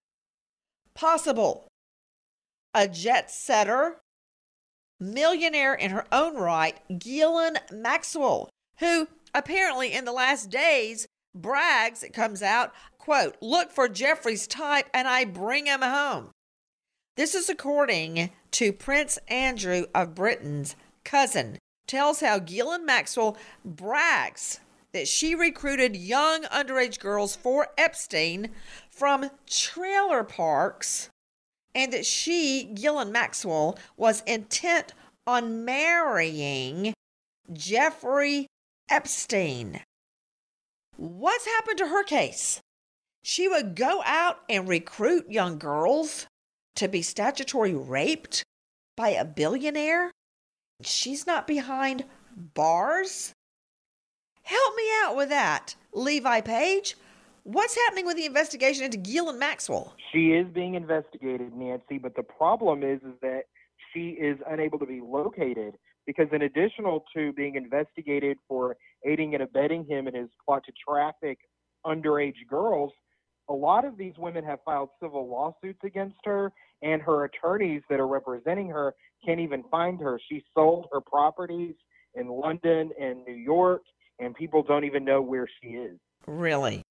possible. 0.94 1.66
A 2.74 2.86
jet 2.86 3.28
setter, 3.28 3.96
millionaire 5.00 5.74
in 5.74 5.90
her 5.90 6.06
own 6.12 6.36
right, 6.36 6.78
Ghislaine 6.96 7.58
Maxwell, 7.72 8.50
who 8.78 9.08
apparently 9.34 9.92
in 9.92 10.04
the 10.04 10.12
last 10.12 10.48
days 10.48 11.08
brags, 11.34 12.04
it 12.04 12.12
comes 12.12 12.40
out, 12.40 12.72
quote, 12.98 13.34
look 13.40 13.72
for 13.72 13.88
Jeffrey's 13.88 14.46
type 14.46 14.88
and 14.94 15.08
I 15.08 15.24
bring 15.24 15.66
him 15.66 15.82
home. 15.82 16.30
This 17.20 17.34
is 17.34 17.50
according 17.50 18.30
to 18.52 18.72
Prince 18.72 19.18
Andrew 19.28 19.84
of 19.94 20.14
Britain's 20.14 20.74
cousin, 21.04 21.58
tells 21.86 22.20
how 22.20 22.38
Ghislaine 22.38 22.86
Maxwell 22.86 23.36
brags 23.62 24.60
that 24.92 25.06
she 25.06 25.34
recruited 25.34 25.94
young 25.94 26.44
underage 26.44 26.98
girls 26.98 27.36
for 27.36 27.74
Epstein 27.76 28.48
from 28.88 29.30
trailer 29.46 30.24
parks 30.24 31.10
and 31.74 31.92
that 31.92 32.06
she, 32.06 32.64
Ghislaine 32.64 33.12
Maxwell, 33.12 33.78
was 33.98 34.22
intent 34.22 34.94
on 35.26 35.62
marrying 35.62 36.94
Jeffrey 37.52 38.46
Epstein. 38.88 39.82
What's 40.96 41.44
happened 41.44 41.76
to 41.80 41.88
her 41.88 42.02
case? 42.02 42.62
She 43.22 43.46
would 43.46 43.76
go 43.76 44.02
out 44.06 44.38
and 44.48 44.66
recruit 44.66 45.30
young 45.30 45.58
girls 45.58 46.26
to 46.76 46.88
be 46.88 47.02
statutory 47.02 47.74
raped 47.74 48.44
by 48.96 49.10
a 49.10 49.24
billionaire? 49.24 50.10
She's 50.82 51.26
not 51.26 51.46
behind 51.46 52.04
bars? 52.36 53.32
Help 54.42 54.76
me 54.76 54.84
out 55.02 55.16
with 55.16 55.28
that, 55.28 55.74
Levi 55.92 56.40
Page. 56.40 56.96
What's 57.44 57.76
happening 57.76 58.06
with 58.06 58.16
the 58.16 58.26
investigation 58.26 58.84
into 58.84 58.98
Ghislaine 58.98 59.38
Maxwell? 59.38 59.94
She 60.12 60.32
is 60.32 60.46
being 60.52 60.74
investigated, 60.74 61.54
Nancy, 61.54 61.98
but 61.98 62.14
the 62.14 62.22
problem 62.22 62.82
is 62.82 63.00
is 63.00 63.14
that 63.22 63.44
she 63.92 64.10
is 64.10 64.38
unable 64.48 64.78
to 64.78 64.86
be 64.86 65.00
located 65.00 65.74
because 66.06 66.28
in 66.32 66.42
addition 66.42 66.84
to 67.14 67.32
being 67.32 67.54
investigated 67.56 68.36
for 68.48 68.76
aiding 69.06 69.34
and 69.34 69.42
abetting 69.42 69.84
him 69.86 70.08
in 70.08 70.14
his 70.14 70.28
plot 70.44 70.62
to 70.66 70.72
traffic 70.86 71.38
underage 71.86 72.46
girls, 72.48 72.92
a 73.50 73.52
lot 73.52 73.84
of 73.84 73.98
these 73.98 74.14
women 74.16 74.44
have 74.44 74.60
filed 74.64 74.90
civil 75.02 75.28
lawsuits 75.28 75.80
against 75.84 76.16
her, 76.24 76.52
and 76.82 77.02
her 77.02 77.24
attorneys 77.24 77.82
that 77.90 78.00
are 78.00 78.06
representing 78.06 78.68
her 78.68 78.94
can't 79.26 79.40
even 79.40 79.64
find 79.70 80.00
her. 80.00 80.18
She 80.30 80.42
sold 80.54 80.86
her 80.92 81.00
properties 81.00 81.74
in 82.14 82.28
London 82.28 82.90
and 82.98 83.24
New 83.26 83.34
York, 83.34 83.82
and 84.20 84.34
people 84.34 84.62
don't 84.62 84.84
even 84.84 85.04
know 85.04 85.20
where 85.20 85.48
she 85.60 85.70
is. 85.70 85.98
Really? 86.26 86.82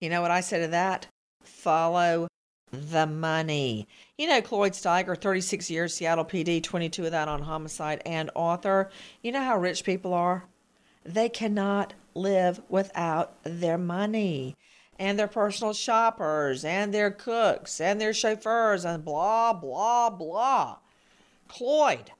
You 0.00 0.10
know 0.10 0.20
what 0.20 0.30
I 0.30 0.40
say 0.40 0.60
to 0.60 0.68
that? 0.68 1.06
Follow 1.42 2.26
the 2.72 3.06
money. 3.06 3.86
You 4.18 4.26
know, 4.26 4.42
Cloyd 4.42 4.72
Steiger, 4.72 5.18
36 5.18 5.70
years, 5.70 5.94
Seattle 5.94 6.24
PD, 6.24 6.62
22 6.62 7.06
of 7.06 7.12
that 7.12 7.28
on 7.28 7.42
homicide 7.42 8.02
and 8.04 8.28
author. 8.34 8.90
You 9.22 9.32
know 9.32 9.42
how 9.42 9.56
rich 9.56 9.84
people 9.84 10.12
are? 10.12 10.44
They 11.04 11.28
cannot 11.28 11.94
live 12.14 12.60
without 12.68 13.36
their 13.44 13.78
money 13.78 14.56
and 14.98 15.18
their 15.18 15.28
personal 15.28 15.72
shoppers 15.72 16.64
and 16.64 16.92
their 16.92 17.10
cooks 17.10 17.80
and 17.80 18.00
their 18.00 18.12
chauffeurs 18.12 18.84
and 18.84 19.04
blah, 19.04 19.52
blah, 19.52 20.10
blah. 20.10 20.78
Cloyd, 21.48 22.12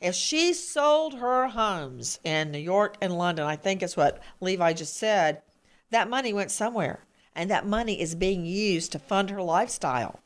if 0.00 0.14
she 0.14 0.52
sold 0.52 1.14
her 1.14 1.48
homes 1.48 2.20
in 2.22 2.50
New 2.50 2.58
York 2.58 2.96
and 3.00 3.16
London, 3.16 3.46
I 3.46 3.56
think 3.56 3.82
it's 3.82 3.96
what 3.96 4.22
Levi 4.40 4.72
just 4.72 4.96
said, 4.96 5.42
that 5.90 6.08
money 6.08 6.32
went 6.32 6.50
somewhere. 6.50 7.04
And 7.34 7.50
that 7.50 7.66
money 7.66 8.00
is 8.00 8.16
being 8.16 8.44
used 8.44 8.90
to 8.92 8.98
fund 8.98 9.30
her 9.30 9.40
lifestyle. 9.40 10.18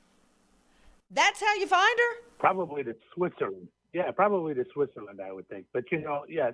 That's 1.10 1.40
how 1.40 1.54
you 1.56 1.66
find 1.66 1.98
her? 1.98 2.28
Probably 2.38 2.82
to 2.84 2.96
Switzerland. 3.14 3.68
Yeah, 3.92 4.10
probably 4.12 4.54
to 4.54 4.64
Switzerland, 4.72 5.20
I 5.20 5.30
would 5.30 5.46
think. 5.48 5.66
But 5.74 5.84
you 5.92 6.00
know, 6.00 6.24
yeah, 6.26 6.52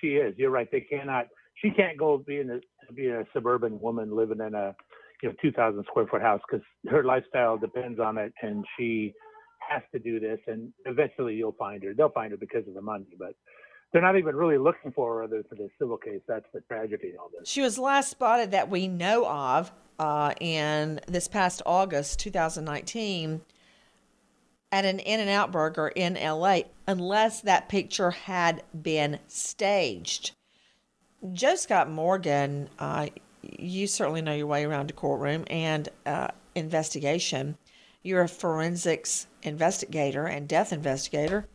she 0.00 0.16
is. 0.16 0.36
You're 0.36 0.50
right. 0.50 0.68
They 0.72 0.80
cannot. 0.80 1.28
She 1.54 1.70
can't 1.70 1.98
go 1.98 2.18
being 2.18 2.50
a 2.50 2.60
a 3.00 3.24
suburban 3.32 3.80
woman 3.80 4.14
living 4.14 4.40
in 4.40 4.54
a 4.54 4.74
you 5.22 5.28
know 5.28 5.34
2,000 5.40 5.84
square 5.84 6.06
foot 6.06 6.22
house 6.22 6.40
because 6.48 6.64
her 6.88 7.04
lifestyle 7.04 7.56
depends 7.56 8.00
on 8.00 8.18
it, 8.18 8.32
and 8.42 8.64
she 8.78 9.14
has 9.68 9.82
to 9.92 9.98
do 9.98 10.20
this, 10.20 10.38
and 10.46 10.72
eventually 10.86 11.34
you'll 11.34 11.56
find 11.58 11.82
her. 11.84 11.94
They'll 11.94 12.10
find 12.10 12.32
her 12.32 12.36
because 12.36 12.66
of 12.66 12.74
the 12.74 12.82
money, 12.82 13.06
but 13.18 13.34
they're 13.92 14.02
not 14.02 14.18
even 14.18 14.34
really 14.34 14.58
looking 14.58 14.92
for 14.92 15.16
her 15.16 15.22
other 15.24 15.44
for 15.48 15.54
the 15.54 15.68
civil 15.78 15.96
case. 15.96 16.20
That's 16.26 16.46
the 16.52 16.60
tragedy 16.62 17.10
in 17.10 17.18
all 17.18 17.30
this. 17.38 17.48
She 17.48 17.60
was 17.60 17.78
last 17.78 18.10
spotted 18.10 18.50
that 18.50 18.70
we 18.70 18.88
know 18.88 19.26
of 19.26 19.72
uh, 19.98 20.34
in 20.40 21.00
this 21.06 21.28
past 21.28 21.62
August 21.66 22.18
2019 22.20 23.42
at 24.72 24.84
an 24.86 24.98
In 24.98 25.20
N 25.20 25.28
Out 25.28 25.52
Burger 25.52 25.88
in 25.88 26.14
LA, 26.14 26.60
unless 26.86 27.42
that 27.42 27.68
picture 27.68 28.10
had 28.10 28.62
been 28.80 29.18
staged. 29.28 30.32
Joe 31.30 31.54
Scott 31.54 31.88
Morgan, 31.88 32.68
uh, 32.80 33.06
you 33.42 33.86
certainly 33.86 34.22
know 34.22 34.34
your 34.34 34.48
way 34.48 34.64
around 34.64 34.90
a 34.90 34.92
courtroom 34.92 35.44
and 35.48 35.88
uh, 36.04 36.28
investigation. 36.54 37.56
You're 38.02 38.22
a 38.22 38.28
forensics 38.28 39.28
investigator 39.42 40.26
and 40.26 40.48
death 40.48 40.72
investigator. 40.72 41.46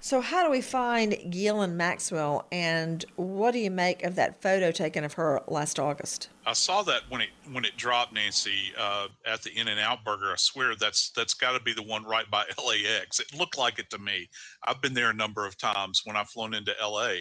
So, 0.00 0.20
how 0.20 0.44
do 0.44 0.50
we 0.50 0.60
find 0.60 1.16
Ghislaine 1.30 1.76
Maxwell, 1.76 2.44
and 2.50 3.04
what 3.14 3.52
do 3.52 3.60
you 3.60 3.70
make 3.70 4.02
of 4.02 4.16
that 4.16 4.42
photo 4.42 4.72
taken 4.72 5.04
of 5.04 5.12
her 5.12 5.40
last 5.46 5.78
August? 5.78 6.28
I 6.44 6.54
saw 6.54 6.82
that 6.82 7.02
when 7.08 7.20
it 7.20 7.28
when 7.52 7.64
it 7.64 7.76
dropped, 7.76 8.12
Nancy, 8.12 8.72
uh, 8.76 9.06
at 9.24 9.42
the 9.42 9.56
In 9.56 9.68
and 9.68 9.78
Out 9.78 10.04
Burger. 10.04 10.32
I 10.32 10.36
swear 10.38 10.74
that's 10.74 11.10
that's 11.10 11.34
got 11.34 11.52
to 11.52 11.62
be 11.62 11.72
the 11.72 11.84
one 11.84 12.02
right 12.02 12.28
by 12.28 12.42
LAX. 12.66 13.20
It 13.20 13.32
looked 13.38 13.56
like 13.56 13.78
it 13.78 13.90
to 13.90 13.98
me. 13.98 14.28
I've 14.64 14.82
been 14.82 14.92
there 14.92 15.10
a 15.10 15.14
number 15.14 15.46
of 15.46 15.56
times 15.56 16.02
when 16.04 16.16
I've 16.16 16.30
flown 16.30 16.52
into 16.52 16.74
LA. 16.82 17.18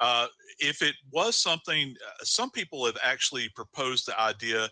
Uh, 0.00 0.26
if 0.58 0.82
it 0.82 0.94
was 1.12 1.36
something, 1.36 1.94
uh, 2.06 2.24
some 2.24 2.50
people 2.50 2.84
have 2.86 2.98
actually 3.02 3.48
proposed 3.54 4.06
the 4.06 4.18
idea 4.20 4.68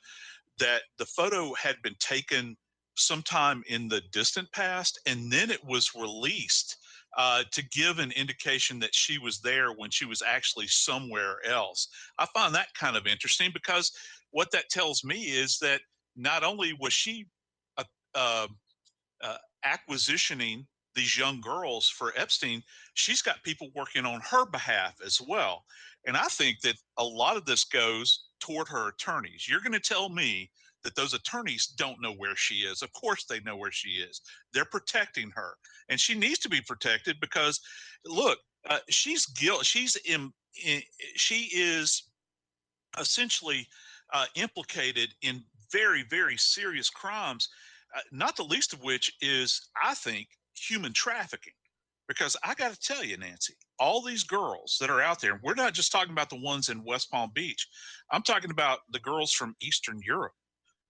that 0.59 0.83
the 0.99 1.07
photo 1.07 1.55
had 1.55 1.77
been 1.83 1.95
taken 2.01 2.57
sometime 2.97 3.63
in 3.69 3.89
the 3.89 4.03
distant 4.13 4.51
past, 4.53 5.01
and 5.07 5.31
then 5.31 5.51
it 5.51 5.65
was 5.65 5.95
released 5.95 6.77
uh, 7.17 7.43
to 7.53 7.63
give 7.69 7.99
an 7.99 8.13
indication 8.13 8.79
that 8.81 8.95
she 8.95 9.19
was 9.19 9.41
there 9.41 9.71
when 9.73 9.91
she 9.91 10.05
was 10.05 10.23
actually 10.23 10.67
somewhere 10.67 11.37
else. 11.47 11.89
I 12.19 12.27
find 12.35 12.55
that 12.55 12.69
kind 12.75 12.97
of 12.97 13.07
interesting 13.07 13.51
because 13.53 13.93
what 14.31 14.51
that 14.53 14.69
tells 14.69 15.05
me 15.05 15.25
is 15.25 15.59
that 15.59 15.81
not 16.17 16.43
only 16.43 16.73
was 16.81 16.93
she 16.93 17.27
uh, 18.15 18.47
uh, 19.23 19.37
acquisitioning 19.65 20.67
these 20.95 21.17
young 21.17 21.41
girls 21.41 21.89
for 21.89 22.13
Epstein, 22.17 22.63
she's 22.95 23.23
got 23.23 23.43
people 23.43 23.69
working 23.75 24.05
on 24.05 24.21
her 24.21 24.47
behalf 24.47 24.95
as 25.05 25.21
well. 25.21 25.65
And 26.07 26.17
I 26.17 26.25
think 26.25 26.61
that 26.61 26.77
a 26.97 27.05
lot 27.05 27.37
of 27.37 27.45
this 27.45 27.65
goes 27.65 28.25
toward 28.41 28.69
her 28.69 28.89
attorneys. 28.89 29.47
You're 29.49 29.61
going 29.61 29.73
to 29.73 29.81
tell 29.81 30.09
me 30.09 30.51
that 30.85 30.95
those 30.95 31.15
attorneys 31.15 31.67
don't 31.67 32.01
know 32.01 32.13
where 32.13 32.37
she 32.37 32.57
is. 32.57 32.83
Of 32.83 32.93
course, 32.93 33.25
they 33.25 33.41
know 33.41 33.57
where 33.57 33.73
she 33.73 33.91
is. 33.91 34.21
They're 34.53 34.65
protecting 34.65 35.31
her, 35.35 35.55
and 35.89 35.99
she 35.99 36.15
needs 36.15 36.39
to 36.41 36.49
be 36.49 36.61
protected 36.61 37.19
because, 37.21 37.61
look, 38.07 38.39
uh, 38.69 38.79
she's 38.89 39.27
guilt. 39.27 39.65
She's 39.65 39.97
in, 39.97 40.33
in, 40.65 40.81
She 41.17 41.51
is 41.53 42.05
essentially 42.99 43.67
uh, 44.13 44.27
implicated 44.35 45.15
in 45.23 45.43
very, 45.71 46.05
very 46.09 46.37
serious 46.37 46.91
crimes. 46.91 47.49
Uh, 47.97 48.01
not 48.13 48.37
the 48.37 48.45
least 48.45 48.73
of 48.73 48.83
which 48.83 49.13
is, 49.21 49.69
I 49.83 49.95
think, 49.95 50.29
human 50.59 50.93
trafficking. 50.93 51.53
Because 52.09 52.37
I 52.43 52.55
got 52.55 52.73
to 52.73 52.81
tell 52.81 53.05
you, 53.05 53.19
Nancy, 53.19 53.55
all 53.79 54.03
these 54.03 54.25
girls 54.25 54.79
that 54.81 54.89
are 54.89 55.03
out 55.03 55.21
there, 55.21 55.41
we're 55.43 55.55
not 55.55 55.75
just 55.75 55.93
talking 55.93 56.13
about 56.13 56.31
the 56.31 56.41
ones 56.41 56.71
in 56.71 56.83
West 56.83 57.11
Palm 57.11 57.31
Beach. 57.35 57.69
I'm 58.11 58.23
talking 58.23 58.51
about 58.51 58.79
the 58.93 58.99
girls 58.99 59.33
from 59.33 59.55
Eastern 59.61 60.01
Europe 60.03 60.33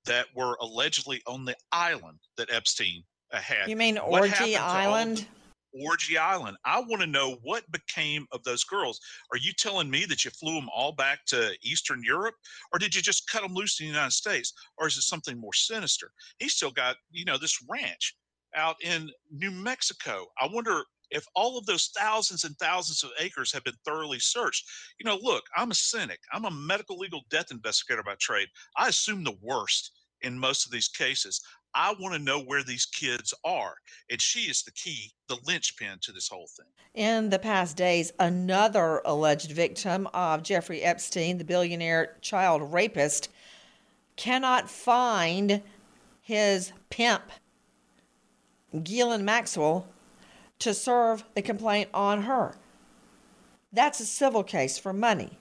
that 0.06 0.26
were 0.36 0.56
allegedly 0.60 1.20
on 1.26 1.44
the 1.44 1.56
island 1.72 2.18
that 2.36 2.52
Epstein 2.52 3.02
uh, 3.32 3.38
had. 3.38 3.68
You 3.68 3.76
mean 3.76 3.98
Orgy 3.98 4.56
Island? 4.56 5.26
Orgy 5.74 6.16
Island. 6.16 6.56
I 6.64 6.80
want 6.80 7.02
to 7.02 7.06
know 7.06 7.38
what 7.42 7.70
became 7.70 8.26
of 8.32 8.42
those 8.44 8.64
girls. 8.64 9.00
Are 9.32 9.38
you 9.38 9.52
telling 9.52 9.90
me 9.90 10.06
that 10.06 10.24
you 10.24 10.30
flew 10.30 10.54
them 10.54 10.68
all 10.74 10.92
back 10.92 11.24
to 11.26 11.52
Eastern 11.62 12.02
Europe, 12.02 12.34
or 12.72 12.78
did 12.78 12.94
you 12.94 13.02
just 13.02 13.28
cut 13.28 13.42
them 13.42 13.54
loose 13.54 13.80
in 13.80 13.86
the 13.86 13.92
United 13.92 14.12
States, 14.12 14.52
or 14.78 14.86
is 14.86 14.96
it 14.96 15.02
something 15.02 15.38
more 15.38 15.52
sinister? 15.52 16.12
He's 16.38 16.54
still 16.54 16.70
got, 16.70 16.96
you 17.10 17.24
know, 17.24 17.38
this 17.38 17.62
ranch 17.68 18.16
out 18.54 18.76
in 18.82 19.10
New 19.30 19.50
Mexico. 19.50 20.26
I 20.40 20.46
wonder 20.46 20.84
if 21.10 21.26
all 21.34 21.56
of 21.56 21.66
those 21.66 21.90
thousands 21.96 22.44
and 22.44 22.56
thousands 22.58 23.02
of 23.02 23.10
acres 23.18 23.52
have 23.52 23.64
been 23.64 23.76
thoroughly 23.84 24.18
searched. 24.18 24.68
You 24.98 25.06
know, 25.06 25.18
look, 25.22 25.44
I'm 25.56 25.70
a 25.70 25.74
cynic. 25.74 26.20
I'm 26.32 26.44
a 26.44 26.50
medical 26.50 26.98
legal 26.98 27.22
death 27.30 27.50
investigator 27.50 28.02
by 28.02 28.14
trade. 28.20 28.48
I 28.76 28.88
assume 28.88 29.24
the 29.24 29.36
worst 29.42 29.92
in 30.22 30.38
most 30.38 30.66
of 30.66 30.72
these 30.72 30.88
cases. 30.88 31.40
I 31.74 31.94
want 32.00 32.14
to 32.14 32.18
know 32.18 32.40
where 32.40 32.62
these 32.62 32.86
kids 32.86 33.32
are. 33.44 33.74
And 34.10 34.20
she 34.20 34.50
is 34.50 34.62
the 34.62 34.72
key, 34.72 35.12
the 35.28 35.38
linchpin 35.46 35.98
to 36.02 36.12
this 36.12 36.28
whole 36.28 36.48
thing. 36.56 36.66
In 36.94 37.30
the 37.30 37.38
past 37.38 37.76
days, 37.76 38.12
another 38.18 39.00
alleged 39.04 39.52
victim 39.52 40.08
of 40.12 40.42
Jeffrey 40.42 40.82
Epstein, 40.82 41.38
the 41.38 41.44
billionaire 41.44 42.16
child 42.20 42.72
rapist, 42.72 43.28
cannot 44.16 44.68
find 44.68 45.62
his 46.20 46.72
pimp, 46.90 47.22
Ghislaine 48.82 49.24
Maxwell, 49.24 49.86
to 50.58 50.74
serve 50.74 51.24
the 51.34 51.42
complaint 51.42 51.88
on 51.94 52.22
her. 52.22 52.56
That's 53.72 54.00
a 54.00 54.06
civil 54.06 54.42
case 54.42 54.78
for 54.78 54.92
money. 54.92 55.38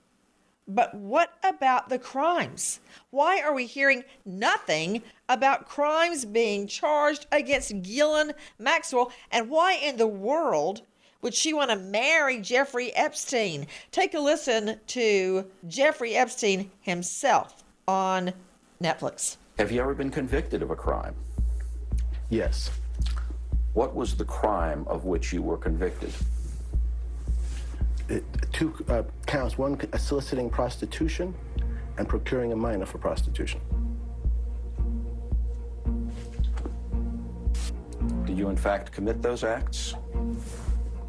But 0.66 0.94
what 0.94 1.32
about 1.42 1.88
the 1.88 1.98
crimes? 1.98 2.80
Why 3.10 3.40
are 3.40 3.54
we 3.54 3.64
hearing 3.64 4.04
nothing 4.26 5.02
about 5.28 5.66
crimes 5.66 6.26
being 6.26 6.66
charged 6.66 7.26
against 7.32 7.82
Ghislaine 7.82 8.32
Maxwell? 8.58 9.10
And 9.30 9.48
why 9.48 9.74
in 9.74 9.96
the 9.96 10.06
world 10.06 10.82
would 11.22 11.34
she 11.34 11.54
want 11.54 11.70
to 11.70 11.76
marry 11.76 12.40
Jeffrey 12.40 12.94
Epstein? 12.94 13.66
Take 13.92 14.12
a 14.12 14.20
listen 14.20 14.78
to 14.88 15.46
Jeffrey 15.66 16.14
Epstein 16.14 16.70
himself 16.80 17.64
on 17.88 18.34
Netflix. 18.82 19.38
Have 19.58 19.72
you 19.72 19.80
ever 19.80 19.94
been 19.94 20.10
convicted 20.10 20.62
of 20.62 20.70
a 20.70 20.76
crime? 20.76 21.14
Yes. 22.28 22.70
What 23.78 23.94
was 23.94 24.16
the 24.16 24.24
crime 24.24 24.84
of 24.88 25.04
which 25.04 25.32
you 25.32 25.40
were 25.40 25.56
convicted? 25.56 26.12
It, 28.08 28.24
two 28.52 28.74
uh, 28.88 29.04
counts 29.24 29.56
one 29.56 29.78
soliciting 29.96 30.50
prostitution 30.50 31.32
and 31.96 32.08
procuring 32.08 32.50
a 32.50 32.56
minor 32.56 32.86
for 32.86 32.98
prostitution. 32.98 33.60
Did 38.24 38.36
you, 38.36 38.48
in 38.48 38.56
fact, 38.56 38.90
commit 38.90 39.22
those 39.22 39.44
acts? 39.44 39.94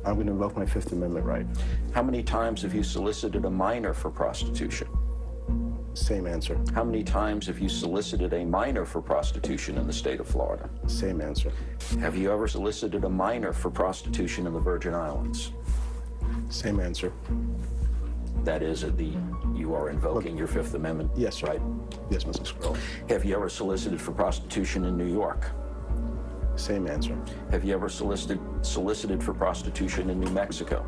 I'm 0.06 0.14
going 0.14 0.28
to 0.28 0.34
invoke 0.34 0.56
my 0.56 0.68
Fifth 0.68 0.92
Amendment 0.92 1.26
right. 1.26 1.48
How 1.96 2.04
many 2.04 2.22
times 2.22 2.62
have 2.62 2.76
you 2.76 2.84
solicited 2.84 3.46
a 3.46 3.50
minor 3.50 3.96
for 3.96 4.12
prostitution? 4.12 4.88
Same 6.00 6.28
answer. 6.28 6.58
How 6.74 6.86
many 6.86 7.04
times 7.04 7.46
have 7.48 7.60
you 7.60 7.68
solicited 7.68 8.34
a 8.34 8.46
minor 8.46 8.86
for 8.86 9.02
prostitution 9.02 9.78
in 9.78 9.86
the 9.86 9.94
state 9.94 10.22
of 10.22 10.28
Florida? 10.28 10.70
Same 10.88 11.20
answer. 11.20 11.52
Have 12.00 12.16
you 12.16 12.32
ever 12.32 12.48
solicited 12.48 13.04
a 13.04 13.10
minor 13.10 13.52
for 13.52 13.70
prostitution 13.70 14.48
in 14.48 14.54
the 14.54 14.60
Virgin 14.60 14.94
Islands? 14.94 15.52
Same 16.50 16.80
answer. 16.80 17.12
That 18.46 18.64
is, 18.64 18.82
the 18.82 19.12
you 19.54 19.74
are 19.76 19.90
invoking 19.90 20.38
your 20.38 20.48
Fifth 20.48 20.74
Amendment. 20.74 21.12
Yes, 21.18 21.36
sir. 21.36 21.48
right. 21.48 21.62
Yes, 22.10 22.24
Mr. 22.24 22.48
Scarola. 22.48 22.78
Have 23.10 23.26
you 23.26 23.36
ever 23.36 23.50
solicited 23.50 24.00
for 24.00 24.14
prostitution 24.14 24.86
in 24.86 24.98
New 24.98 25.12
York? 25.12 25.52
Same 26.56 26.88
answer. 26.88 27.18
Have 27.52 27.66
you 27.66 27.74
ever 27.74 27.90
solicited 27.90 28.40
solicited 28.62 29.22
for 29.22 29.34
prostitution 29.34 30.10
in 30.10 30.20
New 30.22 30.32
Mexico? 30.32 30.86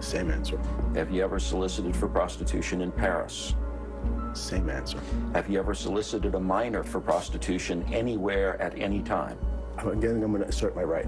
Same 0.00 0.30
answer. 0.30 0.58
Have 0.94 1.10
you 1.10 1.22
ever 1.22 1.38
solicited 1.38 1.94
for 1.94 2.08
prostitution 2.08 2.80
in 2.80 2.90
Paris? 2.90 3.54
Same 4.34 4.70
answer. 4.70 4.98
Have 5.34 5.48
you 5.48 5.58
ever 5.58 5.74
solicited 5.74 6.34
a 6.34 6.40
minor 6.40 6.82
for 6.82 7.00
prostitution 7.00 7.84
anywhere 7.92 8.60
at 8.60 8.78
any 8.78 9.02
time? 9.02 9.38
Again, 9.78 10.22
I'm 10.22 10.32
going 10.32 10.42
to 10.42 10.48
assert 10.48 10.74
my 10.76 10.82
right. 10.82 11.06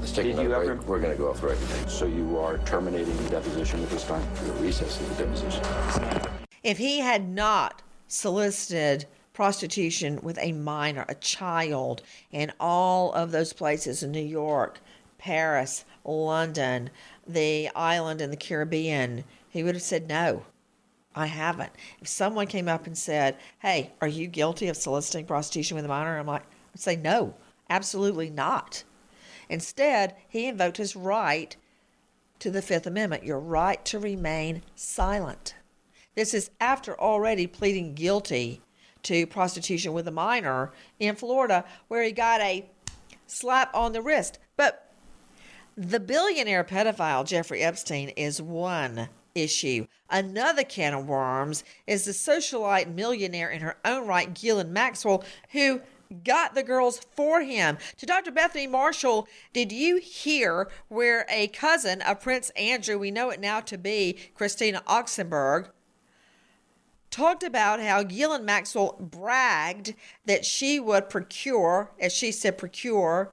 Let's 0.00 0.12
take 0.12 0.24
Did 0.24 0.38
you 0.38 0.48
break. 0.48 0.68
ever? 0.68 0.74
We're 0.82 0.98
going 1.00 1.12
to 1.12 1.18
go 1.18 1.32
through 1.32 1.50
everything. 1.50 1.88
So 1.88 2.06
you 2.06 2.38
are 2.38 2.58
terminating 2.58 3.16
the 3.24 3.30
deposition 3.30 3.82
at 3.82 3.90
this 3.90 4.04
time? 4.04 4.26
You're 4.44 4.54
recessing 4.56 5.08
the 5.10 5.14
deposition. 5.24 5.64
If 6.62 6.78
he 6.78 6.98
had 6.98 7.28
not 7.28 7.82
solicited 8.08 9.06
prostitution 9.32 10.18
with 10.22 10.38
a 10.40 10.52
minor, 10.52 11.04
a 11.08 11.14
child, 11.14 12.02
in 12.32 12.52
all 12.58 13.12
of 13.12 13.30
those 13.30 13.52
places 13.52 14.02
in 14.02 14.10
New 14.10 14.20
York, 14.20 14.80
Paris, 15.18 15.84
London, 16.04 16.90
the 17.26 17.68
island 17.74 18.20
in 18.20 18.30
the 18.30 18.36
Caribbean, 18.36 19.24
he 19.48 19.62
would 19.62 19.74
have 19.74 19.82
said 19.82 20.08
no. 20.08 20.44
I 21.16 21.26
haven't. 21.26 21.72
If 22.00 22.08
someone 22.08 22.46
came 22.46 22.68
up 22.68 22.86
and 22.86 22.96
said, 22.96 23.38
Hey, 23.60 23.92
are 24.02 24.08
you 24.08 24.26
guilty 24.26 24.68
of 24.68 24.76
soliciting 24.76 25.24
prostitution 25.24 25.74
with 25.74 25.86
a 25.86 25.88
minor? 25.88 26.18
I'm 26.18 26.26
like, 26.26 26.44
I'd 26.74 26.80
say, 26.80 26.96
No, 26.96 27.34
absolutely 27.70 28.28
not. 28.28 28.84
Instead, 29.48 30.14
he 30.28 30.46
invoked 30.46 30.76
his 30.76 30.94
right 30.94 31.56
to 32.40 32.50
the 32.50 32.60
Fifth 32.60 32.86
Amendment, 32.86 33.24
your 33.24 33.40
right 33.40 33.82
to 33.86 33.98
remain 33.98 34.62
silent. 34.74 35.54
This 36.14 36.34
is 36.34 36.50
after 36.60 36.98
already 37.00 37.46
pleading 37.46 37.94
guilty 37.94 38.60
to 39.04 39.26
prostitution 39.26 39.92
with 39.92 40.08
a 40.08 40.12
minor 40.12 40.72
in 40.98 41.14
Florida, 41.14 41.64
where 41.88 42.02
he 42.02 42.12
got 42.12 42.40
a 42.40 42.68
slap 43.26 43.74
on 43.74 43.92
the 43.92 44.02
wrist. 44.02 44.38
But 44.56 44.92
the 45.76 46.00
billionaire 46.00 46.64
pedophile 46.64 47.24
Jeffrey 47.24 47.62
Epstein 47.62 48.08
is 48.10 48.42
one 48.42 49.08
issue. 49.36 49.86
Another 50.08 50.64
can 50.64 50.94
of 50.94 51.06
worms 51.06 51.62
is 51.86 52.04
the 52.04 52.12
socialite 52.12 52.92
millionaire 52.94 53.50
in 53.50 53.60
her 53.60 53.76
own 53.84 54.06
right, 54.06 54.32
Ghislaine 54.32 54.72
Maxwell, 54.72 55.24
who 55.50 55.80
got 56.24 56.54
the 56.54 56.62
girls 56.62 57.00
for 57.12 57.42
him. 57.42 57.78
To 57.98 58.06
Dr. 58.06 58.30
Bethany 58.30 58.66
Marshall, 58.66 59.28
did 59.52 59.72
you 59.72 59.96
hear 59.96 60.68
where 60.88 61.26
a 61.28 61.48
cousin 61.48 62.00
of 62.02 62.20
Prince 62.20 62.50
Andrew, 62.50 62.98
we 62.98 63.10
know 63.10 63.30
it 63.30 63.40
now 63.40 63.60
to 63.60 63.76
be 63.76 64.16
Christina 64.34 64.82
Oxenberg, 64.86 65.68
talked 67.10 67.42
about 67.42 67.80
how 67.80 68.02
Ghislaine 68.02 68.44
Maxwell 68.44 68.96
bragged 69.00 69.94
that 70.26 70.44
she 70.44 70.78
would 70.78 71.08
procure, 71.08 71.90
as 71.98 72.12
she 72.12 72.30
said, 72.30 72.58
procure 72.58 73.32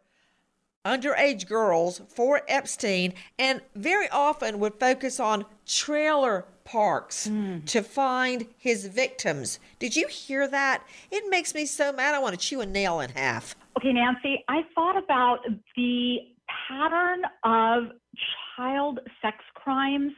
underage 0.86 1.48
girls 1.48 2.02
for 2.10 2.42
Epstein 2.48 3.14
and 3.40 3.62
very 3.76 4.10
often 4.10 4.60
would 4.60 4.80
focus 4.80 5.20
on 5.20 5.46
trailer 5.66 6.46
parks 6.66 7.28
mm. 7.28 7.66
to 7.66 7.82
find 7.82 8.48
his 8.58 8.88
victims. 8.88 9.60
Did 9.80 9.96
you 9.96 10.08
hear 10.08 10.48
that? 10.48 10.84
It 11.12 11.30
makes 11.30 11.54
me 11.54 11.66
so 11.66 11.92
mad 11.92 12.16
I 12.16 12.20
want 12.20 12.40
to 12.40 12.40
chew 12.40 12.62
a 12.62 12.66
nail 12.66 13.00
in 13.00 13.10
half. 13.12 13.56
Okay, 13.78 13.94
Nancy, 13.94 14.44
I 14.48 14.62
thought 14.76 14.98
about 15.02 15.40
the 15.76 16.18
pattern 16.68 17.22
of 17.44 17.92
child 18.56 19.00
sex 19.22 19.38
crimes 19.56 20.12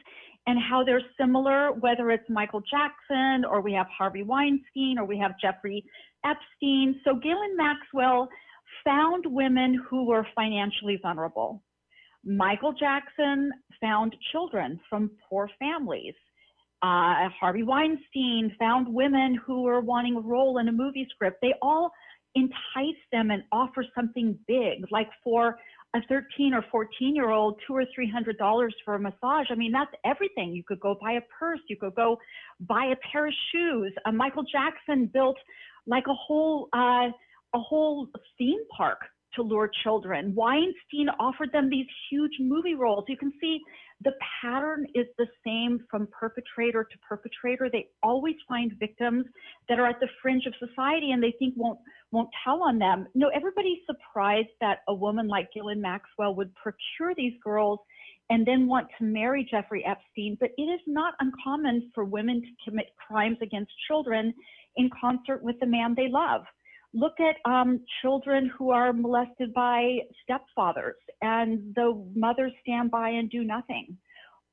and 0.46 0.58
how 0.60 0.84
they're 0.84 1.02
similar, 1.18 1.72
whether 1.72 2.10
it's 2.10 2.28
Michael 2.28 2.60
Jackson 2.60 3.44
or 3.44 3.60
we 3.60 3.72
have 3.72 3.86
Harvey 3.86 4.22
Weinstein 4.22 4.96
or 4.98 5.04
we 5.04 5.18
have 5.18 5.32
Jeffrey 5.40 5.84
Epstein. 6.24 7.00
So 7.04 7.14
Ghislaine 7.14 7.56
Maxwell 7.56 8.28
found 8.86 9.24
women 9.26 9.82
who 9.90 10.06
were 10.06 10.26
financially 10.34 10.98
vulnerable. 11.02 11.62
Michael 12.24 12.72
Jackson 12.72 13.50
found 13.80 14.16
children 14.32 14.80
from 14.88 15.10
poor 15.28 15.50
families. 15.58 16.14
Uh, 16.82 17.28
Harvey 17.40 17.62
Weinstein 17.62 18.54
found 18.58 18.86
women 18.88 19.38
who 19.44 19.62
were 19.62 19.80
wanting 19.80 20.16
a 20.16 20.20
role 20.20 20.58
in 20.58 20.68
a 20.68 20.72
movie 20.72 21.06
script. 21.10 21.38
They 21.42 21.54
all 21.62 21.90
entice 22.34 23.00
them 23.12 23.30
and 23.30 23.42
offer 23.50 23.84
something 23.94 24.38
big, 24.46 24.84
like 24.90 25.08
for 25.24 25.58
a 25.94 26.00
13 26.08 26.52
or 26.52 26.64
14 26.70 27.14
year 27.14 27.30
old, 27.30 27.58
two 27.66 27.74
or 27.74 27.84
three 27.94 28.10
hundred 28.10 28.36
dollars 28.38 28.74
for 28.84 28.94
a 28.94 29.00
massage. 29.00 29.46
I 29.50 29.54
mean, 29.54 29.72
that's 29.72 29.90
everything. 30.04 30.52
You 30.52 30.62
could 30.62 30.80
go 30.80 30.96
buy 31.00 31.12
a 31.12 31.22
purse, 31.38 31.60
you 31.68 31.76
could 31.76 31.94
go 31.94 32.18
buy 32.60 32.92
a 32.92 32.96
pair 33.10 33.26
of 33.26 33.34
shoes. 33.52 33.92
Uh, 34.04 34.12
Michael 34.12 34.44
Jackson 34.44 35.10
built 35.12 35.38
like 35.86 36.04
a 36.08 36.14
whole 36.14 36.68
uh, 36.72 37.08
a 37.56 37.60
whole 37.60 38.06
theme 38.38 38.60
park 38.76 38.98
to 39.34 39.42
lure 39.42 39.70
children. 39.82 40.34
Weinstein 40.34 41.08
offered 41.18 41.50
them 41.52 41.68
these 41.70 41.86
huge 42.10 42.32
movie 42.38 42.74
roles. 42.74 43.04
You 43.08 43.16
can 43.16 43.32
see 43.40 43.60
the 44.02 44.12
pattern 44.42 44.86
is 44.94 45.06
the 45.16 45.26
same 45.44 45.80
from 45.90 46.06
perpetrator 46.18 46.84
to 46.84 46.98
perpetrator. 47.06 47.68
They 47.70 47.88
always 48.02 48.36
find 48.46 48.72
victims 48.78 49.24
that 49.68 49.78
are 49.78 49.86
at 49.86 50.00
the 50.00 50.08
fringe 50.20 50.44
of 50.46 50.54
society 50.58 51.12
and 51.12 51.22
they 51.22 51.34
think 51.38 51.54
won't 51.56 51.78
won't 52.12 52.28
tell 52.44 52.62
on 52.62 52.78
them. 52.78 53.06
No, 53.14 53.28
everybody's 53.28 53.78
surprised 53.86 54.54
that 54.60 54.78
a 54.88 54.94
woman 54.94 55.28
like 55.28 55.48
Ghislaine 55.52 55.80
Maxwell 55.80 56.34
would 56.34 56.54
procure 56.54 57.14
these 57.16 57.34
girls 57.42 57.80
and 58.28 58.46
then 58.46 58.66
want 58.66 58.88
to 58.98 59.04
marry 59.04 59.46
Jeffrey 59.50 59.84
Epstein, 59.86 60.36
but 60.40 60.50
it 60.58 60.62
is 60.62 60.80
not 60.86 61.14
uncommon 61.20 61.90
for 61.94 62.04
women 62.04 62.42
to 62.42 62.70
commit 62.70 62.86
crimes 63.06 63.38
against 63.40 63.72
children 63.88 64.34
in 64.76 64.90
concert 65.00 65.42
with 65.42 65.58
the 65.60 65.66
man 65.66 65.94
they 65.96 66.08
love 66.08 66.42
look 66.96 67.14
at 67.20 67.36
um, 67.50 67.80
children 68.00 68.50
who 68.58 68.70
are 68.70 68.92
molested 68.92 69.52
by 69.52 69.98
stepfathers 70.24 70.94
and 71.20 71.74
the 71.74 72.02
mothers 72.14 72.52
stand 72.62 72.90
by 72.90 73.10
and 73.10 73.30
do 73.30 73.44
nothing. 73.44 73.96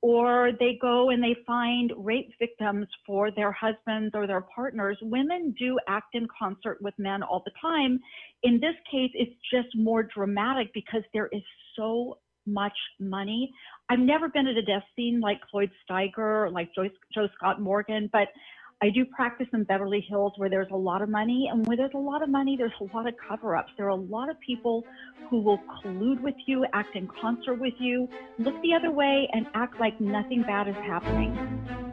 Or 0.01 0.51
they 0.59 0.77
go 0.81 1.11
and 1.11 1.23
they 1.23 1.37
find 1.47 1.93
rape 1.95 2.29
victims 2.37 2.87
for 3.07 3.31
their 3.31 3.53
husbands 3.53 4.11
or 4.13 4.27
their 4.27 4.45
partners. 4.53 4.97
Women 5.01 5.55
do 5.57 5.79
act 5.87 6.13
in 6.13 6.27
concert 6.37 6.79
with 6.81 6.93
men 6.97 7.23
all 7.23 7.41
the 7.45 7.51
time. 7.61 8.01
In 8.43 8.55
this 8.59 8.75
case, 8.91 9.11
it's 9.13 9.31
just 9.49 9.69
more 9.75 10.03
dramatic 10.03 10.73
because 10.73 11.03
there 11.13 11.29
is 11.31 11.41
so 11.77 12.17
much 12.45 12.73
money. 12.99 13.53
I've 13.87 13.99
never 13.99 14.27
been 14.27 14.47
at 14.47 14.57
a 14.57 14.61
death 14.61 14.83
scene 14.97 15.21
like 15.21 15.39
Cloyd 15.49 15.71
Steiger 15.89 16.17
or 16.17 16.49
like 16.49 16.75
Joyce, 16.75 16.91
Joe 17.13 17.29
Scott 17.37 17.61
Morgan, 17.61 18.09
but 18.11 18.27
I 18.83 18.89
do 18.89 19.05
practice 19.05 19.47
in 19.53 19.63
Beverly 19.63 20.05
Hills 20.09 20.33
where 20.35 20.49
there's 20.49 20.67
a 20.69 20.75
lot 20.75 21.01
of 21.01 21.07
money, 21.07 21.47
and 21.49 21.65
where 21.65 21.77
there's 21.77 21.93
a 21.93 21.97
lot 21.97 22.21
of 22.21 22.27
money, 22.27 22.57
there's 22.57 22.73
a 22.81 22.93
lot 22.93 23.07
of 23.07 23.13
cover 23.29 23.55
ups. 23.55 23.71
There 23.77 23.85
are 23.85 23.89
a 23.91 23.95
lot 23.95 24.29
of 24.29 24.37
people 24.41 24.83
who 25.29 25.39
will 25.39 25.59
collude 25.59 26.19
with 26.19 26.35
you, 26.47 26.65
act 26.73 26.93
in 26.97 27.07
concert 27.07 27.61
with 27.61 27.75
you, 27.79 28.09
look 28.39 28.61
the 28.61 28.73
other 28.73 28.91
way, 28.91 29.29
and 29.31 29.47
act 29.53 29.79
like 29.79 30.01
nothing 30.01 30.41
bad 30.41 30.67
is 30.67 30.75
happening. 30.75 31.92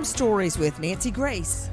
Crime 0.00 0.06
Stories 0.06 0.56
with 0.56 0.80
Nancy 0.80 1.10
Grace. 1.10 1.68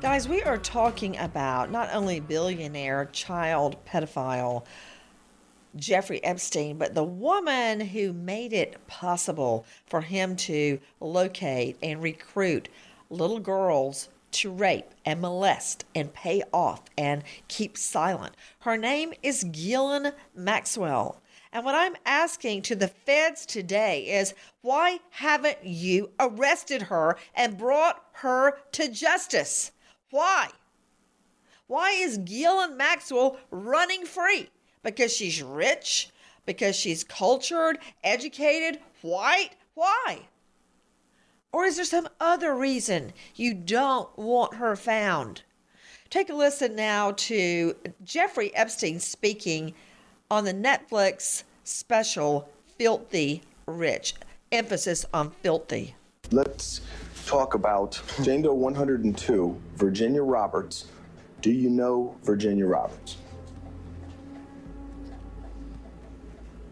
Guys, 0.00 0.28
we 0.28 0.40
are 0.42 0.56
talking 0.56 1.18
about 1.18 1.72
not 1.72 1.88
only 1.92 2.20
billionaire 2.20 3.06
child 3.06 3.84
pedophile 3.84 4.64
Jeffrey 5.74 6.22
Epstein, 6.22 6.78
but 6.78 6.94
the 6.94 7.02
woman 7.02 7.80
who 7.80 8.12
made 8.12 8.52
it 8.52 8.76
possible 8.86 9.66
for 9.86 10.00
him 10.00 10.36
to 10.36 10.78
locate 11.00 11.76
and 11.82 12.00
recruit 12.00 12.68
little 13.10 13.40
girls 13.40 14.08
to 14.30 14.52
rape 14.52 14.94
and 15.04 15.20
molest 15.20 15.84
and 15.96 16.14
pay 16.14 16.44
off 16.52 16.82
and 16.96 17.24
keep 17.48 17.76
silent. 17.76 18.36
Her 18.60 18.76
name 18.76 19.14
is 19.24 19.42
Ghislaine 19.42 20.12
Maxwell. 20.32 21.20
And 21.58 21.64
what 21.64 21.74
I'm 21.74 21.96
asking 22.06 22.62
to 22.62 22.76
the 22.76 22.86
feds 22.86 23.44
today 23.44 24.10
is 24.10 24.32
why 24.60 25.00
haven't 25.10 25.64
you 25.64 26.12
arrested 26.20 26.82
her 26.82 27.16
and 27.34 27.58
brought 27.58 28.00
her 28.12 28.60
to 28.70 28.86
justice? 28.86 29.72
Why? 30.12 30.50
Why 31.66 31.90
is 31.90 32.18
Ghislaine 32.18 32.76
Maxwell 32.76 33.38
running 33.50 34.06
free? 34.06 34.50
Because 34.84 35.12
she's 35.12 35.42
rich? 35.42 36.10
Because 36.46 36.76
she's 36.76 37.02
cultured, 37.02 37.80
educated, 38.04 38.78
white? 39.02 39.56
Why? 39.74 40.28
Or 41.50 41.64
is 41.64 41.74
there 41.74 41.84
some 41.84 42.08
other 42.20 42.54
reason 42.54 43.12
you 43.34 43.52
don't 43.52 44.16
want 44.16 44.54
her 44.54 44.76
found? 44.76 45.42
Take 46.08 46.30
a 46.30 46.34
listen 46.34 46.76
now 46.76 47.10
to 47.16 47.74
Jeffrey 48.04 48.54
Epstein 48.54 49.00
speaking 49.00 49.74
on 50.30 50.44
the 50.44 50.54
Netflix 50.54 51.42
special 51.68 52.48
Filthy 52.78 53.42
Rich. 53.66 54.14
Emphasis 54.50 55.04
on 55.12 55.30
filthy. 55.42 55.94
Let's 56.30 56.80
talk 57.26 57.54
about 57.54 58.00
Jane 58.22 58.42
Doe 58.42 58.54
102, 58.54 59.60
Virginia 59.76 60.22
Roberts. 60.22 60.86
Do 61.42 61.52
you 61.52 61.68
know 61.68 62.16
Virginia 62.22 62.66
Roberts? 62.66 63.16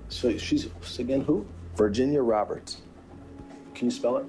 So 0.09 0.37
she's 0.39 0.69
again 0.99 1.21
who? 1.21 1.47
Virginia 1.75 2.23
Roberts. 2.23 2.81
Can 3.75 3.89
you 3.89 3.91
spell 3.91 4.17
it? 4.17 4.25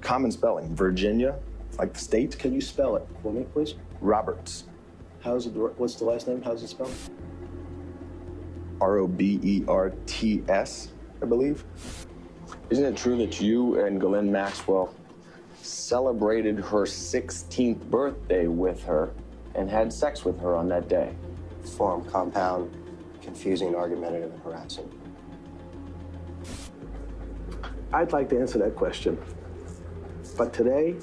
Common 0.00 0.30
spelling. 0.30 0.74
Virginia, 0.76 1.34
like 1.78 1.94
the 1.94 1.98
state. 1.98 2.38
Can 2.38 2.52
you 2.52 2.60
spell 2.60 2.94
it 2.94 3.06
for 3.22 3.32
me, 3.32 3.44
please? 3.52 3.74
Roberts. 4.00 4.64
How's 5.20 5.46
it? 5.46 5.50
What's 5.50 5.96
the 5.96 6.04
last 6.04 6.28
name? 6.28 6.42
How's 6.42 6.62
it 6.62 6.68
spelled? 6.68 6.94
R 8.84 8.98
O 8.98 9.06
B 9.06 9.40
E 9.42 9.64
R 9.66 9.94
T 10.04 10.42
S, 10.46 10.92
I 11.22 11.24
believe. 11.24 11.64
Isn't 12.68 12.84
it 12.84 12.94
true 12.94 13.16
that 13.16 13.40
you 13.40 13.80
and 13.80 13.98
Ghislaine 13.98 14.30
Maxwell 14.30 14.94
celebrated 15.62 16.58
her 16.58 16.82
16th 16.82 17.80
birthday 17.88 18.46
with 18.46 18.82
her 18.84 19.14
and 19.54 19.70
had 19.70 19.90
sex 19.90 20.26
with 20.26 20.38
her 20.38 20.54
on 20.54 20.68
that 20.68 20.86
day? 20.90 21.14
Form, 21.78 22.04
compound, 22.04 22.76
confusing, 23.22 23.74
argumentative, 23.74 24.30
and 24.30 24.42
harassing. 24.42 24.90
I'd 27.90 28.12
like 28.12 28.28
to 28.30 28.38
answer 28.38 28.58
that 28.58 28.76
question. 28.76 29.16
But 30.36 30.52
today, 30.52 30.94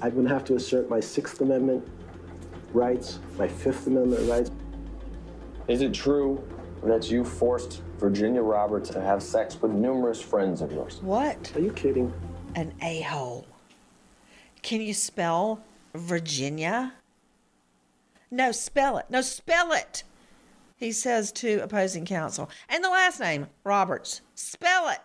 I'm 0.00 0.12
going 0.12 0.28
to 0.28 0.32
have 0.32 0.44
to 0.44 0.54
assert 0.54 0.88
my 0.88 1.00
Sixth 1.00 1.40
Amendment 1.40 1.84
rights, 2.72 3.18
my 3.36 3.48
Fifth 3.48 3.88
Amendment 3.88 4.30
rights. 4.30 4.52
Is 5.66 5.80
it 5.82 5.92
true 5.92 6.40
that 6.84 7.10
you 7.10 7.24
forced 7.24 7.82
Virginia 7.98 8.42
Roberts 8.42 8.90
to 8.90 9.00
have 9.00 9.22
sex 9.22 9.60
with 9.60 9.72
numerous 9.72 10.20
friends 10.20 10.60
of 10.60 10.70
yours? 10.72 11.00
What? 11.02 11.52
Are 11.56 11.60
you 11.60 11.72
kidding? 11.72 12.12
An 12.54 12.72
a 12.82 13.00
hole. 13.02 13.46
Can 14.62 14.80
you 14.80 14.94
spell 14.94 15.62
Virginia? 15.94 16.92
No, 18.30 18.52
spell 18.52 18.98
it. 18.98 19.06
No, 19.08 19.20
spell 19.20 19.72
it. 19.72 20.04
He 20.76 20.92
says 20.92 21.32
to 21.32 21.62
opposing 21.62 22.04
counsel. 22.04 22.50
And 22.68 22.82
the 22.82 22.90
last 22.90 23.20
name, 23.20 23.46
Roberts. 23.62 24.20
Spell 24.34 24.88
it. 24.88 24.98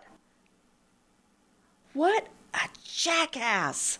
What 1.92 2.28
a 2.54 2.68
jackass. 2.84 3.98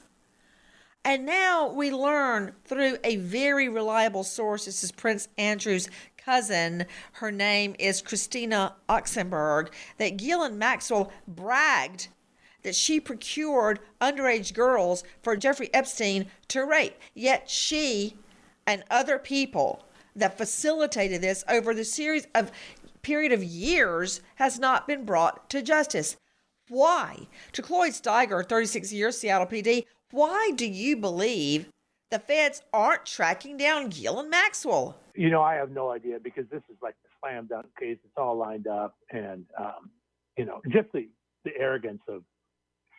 And 1.05 1.25
now 1.25 1.73
we 1.73 1.91
learn 1.91 2.53
through 2.65 2.99
a 3.05 3.17
very 3.17 3.69
reliable 3.69 4.23
source. 4.23 4.67
This 4.67 4.85
is 4.85 4.93
Prince 4.93 5.29
Andrew's 5.39 5.89
cousin. 6.25 6.87
Her 7.13 7.31
name 7.31 7.75
is 7.79 8.03
Christina 8.03 8.77
Oxenberg. 8.89 9.69
That 9.99 10.17
Ghislaine 10.17 10.59
Maxwell 10.59 11.13
bragged 11.27 12.09
that 12.63 12.75
she 12.75 13.01
procured 13.01 13.81
underage 14.01 14.55
girls 14.55 15.03
for 15.23 15.37
Jeffrey 15.37 15.71
Epstein 15.73 16.27
to 16.49 16.65
rape. 16.65 16.97
Yet 17.15 17.49
she 17.49 18.17
and 18.67 18.85
other 18.91 19.19
people 19.19 19.85
that 20.15 20.39
facilitated 20.39 21.21
this 21.21 21.45
over 21.49 21.75
the 21.75 21.85
series 21.85 22.27
of 22.35 22.53
period 23.03 23.33
of 23.33 23.43
years 23.43 24.21
has 24.37 24.59
not 24.59 24.87
been 24.87 25.05
brought 25.05 25.49
to 25.51 25.63
justice. 25.63 26.17
Why? 26.69 27.27
To 27.53 27.63
Cloyd 27.63 27.93
Steiger, 27.93 28.47
36 28.47 28.93
years, 28.93 29.19
Seattle 29.19 29.47
PD, 29.47 29.87
why 30.11 30.53
do 30.55 30.67
you 30.67 30.97
believe 30.97 31.71
the 32.11 32.19
feds 32.19 32.63
aren't 32.73 33.07
tracking 33.07 33.57
down 33.57 33.89
Ghislaine 33.89 34.31
Maxwell? 34.31 34.97
You 35.15 35.31
know, 35.31 35.43
I 35.43 35.55
have 35.55 35.71
no 35.71 35.91
idea 35.91 36.19
because 36.23 36.45
this 36.51 36.63
is 36.71 36.77
like 36.83 36.95
the 37.03 37.09
slam 37.21 37.47
dunk 37.47 37.67
case. 37.79 37.99
It's 38.05 38.13
all 38.17 38.37
lined 38.37 38.67
up, 38.67 38.97
and 39.11 39.45
um, 39.59 39.91
you 40.37 40.45
know, 40.45 40.61
just 40.71 40.89
the 40.93 41.09
the 41.45 41.51
arrogance 41.57 42.03
of 42.09 42.23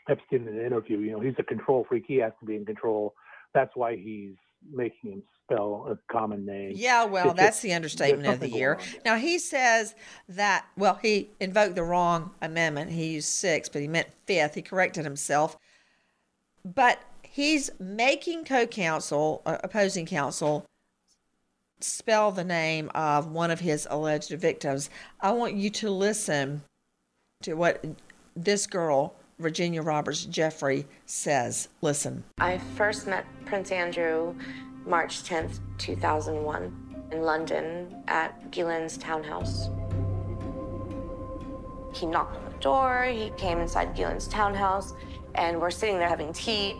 Epstein 0.10 0.47
in 0.47 0.56
the 0.58 0.65
interview. 0.65 1.00
You 1.00 1.12
know, 1.12 1.19
he's 1.19 1.36
a 1.39 1.43
control 1.43 1.86
freak. 1.88 2.06
He 2.08 2.17
has 2.17 2.32
to 2.39 2.45
be 2.45 2.56
in 2.56 2.65
control. 2.65 3.13
That's 3.54 3.71
why 3.76 3.95
he's 3.97 4.36
making 4.71 5.12
him 5.12 5.24
spell 5.43 5.88
a 5.89 6.13
common 6.13 6.45
name. 6.45 6.71
Yeah, 6.76 7.04
well, 7.06 7.32
It's 7.32 7.39
that's 7.39 7.56
just- 7.58 7.63
the 7.63 7.74
understatement 7.74 8.28
of 8.28 8.39
the 8.39 8.50
year. 8.50 8.76
going 8.76 8.86
on 8.88 8.91
there. 8.93 9.02
Now 9.06 9.15
he 9.19 9.39
says 9.39 9.95
that 10.30 10.65
well, 10.78 11.00
he 11.02 11.32
invoked 11.39 11.76
the 11.76 11.84
wrong 11.84 12.32
amendment. 12.41 12.91
He 12.91 13.08
used 13.13 13.28
six, 13.30 13.67
but 13.69 13.82
he 13.82 13.88
meant 13.88 14.08
fifth. 14.26 14.56
He 14.56 14.62
corrected 14.62 15.04
himself. 15.04 15.58
But 16.63 17.00
he's 17.31 17.71
making 17.79 18.43
co-counsel, 18.43 19.41
uh, 19.45 19.57
opposing 19.63 20.05
counsel, 20.05 20.65
spell 21.79 22.31
the 22.31 22.43
name 22.43 22.91
of 22.93 23.31
one 23.31 23.49
of 23.49 23.61
his 23.61 23.87
alleged 23.89 24.29
victims. 24.31 24.89
I 25.21 25.31
want 25.31 25.55
you 25.55 25.69
to 25.71 25.89
listen 25.89 26.61
to 27.41 27.53
what 27.55 27.83
this 28.35 28.67
girl, 28.67 29.15
Virginia 29.39 29.81
Roberts 29.81 30.27
Giuffre, 30.27 30.85
says. 31.05 31.69
Listen. 31.81 32.23
I 32.39 32.59
first 32.75 33.07
met 33.07 33.25
Prince 33.45 33.71
Andrew 33.71 34.35
March 34.85 35.23
10th, 35.23 35.59
2001, 35.77 37.07
in 37.11 37.21
London 37.21 38.03
at 38.07 38.51
Ghislaine's 38.51 38.97
townhouse. 38.97 39.69
He 41.93 42.05
knocked 42.05 42.37
on 42.37 42.45
the 42.45 42.57
door, 42.59 43.05
he 43.05 43.31
came 43.37 43.59
inside 43.59 43.95
Ghislaine's 43.95 44.27
townhouse, 44.27 44.93
and 45.35 45.59
we're 45.59 45.71
sitting 45.71 45.97
there 45.97 46.09
having 46.09 46.33
tea. 46.33 46.75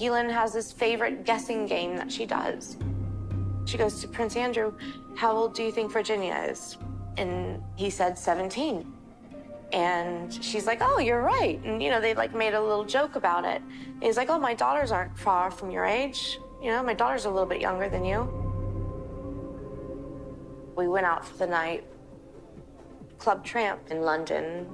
Ghislaine 0.00 0.30
has 0.30 0.54
this 0.54 0.72
favorite 0.72 1.24
guessing 1.24 1.66
game 1.66 1.94
that 1.96 2.10
she 2.10 2.24
does. 2.24 2.78
She 3.66 3.76
goes 3.76 4.00
to 4.00 4.08
Prince 4.08 4.34
Andrew, 4.34 4.72
How 5.14 5.36
old 5.36 5.54
do 5.54 5.62
you 5.62 5.70
think 5.70 5.92
Virginia 5.92 6.46
is? 6.48 6.78
And 7.18 7.62
he 7.76 7.90
said 7.90 8.16
17. 8.16 8.90
And 9.74 10.32
she's 10.42 10.66
like, 10.66 10.78
Oh, 10.80 11.00
you're 11.00 11.20
right. 11.20 11.62
And, 11.64 11.82
you 11.82 11.90
know, 11.90 12.00
they 12.00 12.14
like 12.14 12.34
made 12.34 12.54
a 12.54 12.60
little 12.60 12.84
joke 12.84 13.16
about 13.16 13.44
it. 13.44 13.60
And 13.60 14.02
he's 14.02 14.16
like, 14.16 14.30
Oh, 14.30 14.38
my 14.38 14.54
daughters 14.54 14.90
aren't 14.90 15.18
far 15.18 15.50
from 15.50 15.70
your 15.70 15.84
age. 15.84 16.38
You 16.62 16.70
know, 16.70 16.82
my 16.82 16.94
daughter's 16.94 17.26
a 17.26 17.30
little 17.30 17.48
bit 17.48 17.60
younger 17.60 17.90
than 17.90 18.02
you. 18.02 18.22
We 20.76 20.88
went 20.88 21.04
out 21.04 21.26
for 21.26 21.36
the 21.36 21.46
night, 21.46 21.84
Club 23.18 23.44
Tramp 23.44 23.80
in 23.90 24.00
London. 24.00 24.66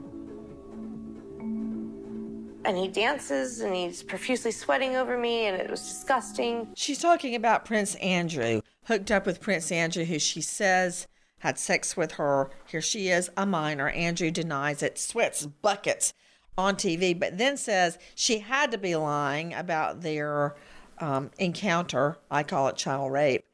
And 2.67 2.77
he 2.77 2.89
dances 2.89 3.61
and 3.61 3.75
he's 3.75 4.03
profusely 4.03 4.51
sweating 4.51 4.97
over 4.97 5.17
me, 5.17 5.47
and 5.47 5.57
it 5.57 5.71
was 5.71 5.83
disgusting. 5.83 6.73
She's 6.75 6.99
talking 6.99 7.37
about 7.37 7.65
Prince 7.65 7.95
Andrew, 7.97 8.61
hooked 8.87 9.11
up 9.13 9.25
with 9.25 9.41
Prince 9.41 9.71
Andrew, 9.71 10.05
who 10.05 10.19
she 10.19 10.41
says 10.41 11.07
had 11.39 11.59
sex 11.59 11.97
with 11.97 12.13
her. 12.13 12.51
Here 12.67 12.81
she 12.81 13.09
is, 13.09 13.31
a 13.37 13.47
minor. 13.47 13.89
Andrew 13.91 14.33
denies 14.33 14.83
it, 14.83 14.99
sweats 14.99 15.47
buckets 15.47 16.13
on 16.59 16.75
TV, 16.75 17.19
but 17.19 17.39
then 17.39 17.57
says 17.57 17.99
she 18.15 18.41
had 18.41 18.73
to 18.73 18.79
be 18.79 18.97
lying 18.97 19.55
about 19.55 20.01
their 20.01 20.57
um, 20.99 21.31
encounter. 21.39 22.19
I 22.31 22.43
call 22.43 22.69
it 22.69 22.77
child 22.77 23.13
rape 23.13 23.45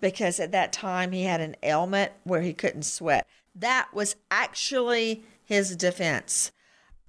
because 0.00 0.38
at 0.40 0.52
that 0.52 0.72
time 0.72 1.12
he 1.12 1.24
had 1.24 1.40
an 1.40 1.56
ailment 1.62 2.12
where 2.24 2.42
he 2.42 2.52
couldn't 2.52 2.82
sweat. 2.82 3.26
That 3.54 3.88
was 3.92 4.16
actually 4.30 5.24
his 5.42 5.76
defense. 5.76 6.52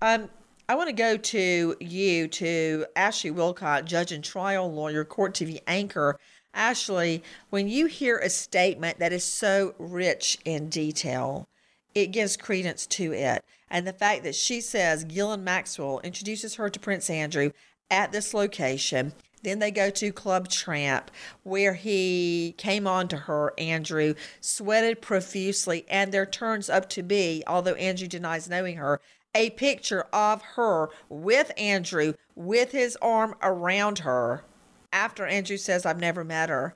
Um, 0.02 0.30
I 0.70 0.76
want 0.76 0.88
to 0.88 0.94
go 0.94 1.18
to 1.18 1.76
you, 1.80 2.28
to 2.28 2.86
Ashley 2.96 3.32
Willcott, 3.32 3.86
judge 3.86 4.12
and 4.12 4.24
trial 4.24 4.72
lawyer, 4.72 5.04
court 5.04 5.34
TV 5.34 5.62
anchor. 5.66 6.20
Ashley, 6.54 7.24
when 7.50 7.68
you 7.68 7.88
hear 7.88 8.20
a 8.20 8.30
statement 8.30 9.00
that 9.00 9.12
is 9.12 9.24
so 9.24 9.74
rich 9.80 10.38
in 10.46 10.70
detail, 10.70 11.48
it 11.96 12.12
gives 12.12 12.38
credence 12.38 12.86
to 12.86 13.12
it. 13.14 13.44
And 13.72 13.88
the 13.88 13.94
fact 13.94 14.22
that 14.26 14.36
she 14.36 14.62
says 14.62 15.06
Ghislaine 15.06 15.44
Maxwell 15.44 16.02
introduces 16.04 16.54
her 16.56 16.70
to 16.70 16.80
Prince 16.80 17.10
Andrew 17.10 17.50
at 17.90 18.12
this 18.12 18.36
location. 18.36 19.14
Then 19.42 19.58
they 19.58 19.72
go 19.72 19.90
to 19.90 20.12
Club 20.12 20.50
Tramp, 20.50 21.10
where 21.42 21.74
he 21.74 22.54
came 22.60 22.86
on 22.86 23.08
to 23.08 23.18
her, 23.18 23.54
Andrew, 23.58 24.14
sweated 24.40 25.02
profusely, 25.02 25.86
and 25.90 26.12
there 26.12 26.28
turns 26.28 26.70
up 26.70 26.90
to 26.90 27.02
be, 27.02 27.44
although 27.48 27.74
Andrew 27.76 28.08
denies 28.08 28.50
knowing 28.50 28.76
her, 28.78 29.02
a 29.36 29.52
picture 29.52 30.06
of 30.14 30.42
her 30.56 30.90
with 31.08 31.52
Andrew 31.58 32.14
with 32.36 32.72
his 32.72 32.98
arm 33.02 33.36
around 33.42 34.00
her 34.00 34.44
after 34.92 35.26
Andrew 35.26 35.58
says, 35.58 35.86
I've 35.86 36.00
never 36.00 36.24
met 36.24 36.50
her. 36.50 36.76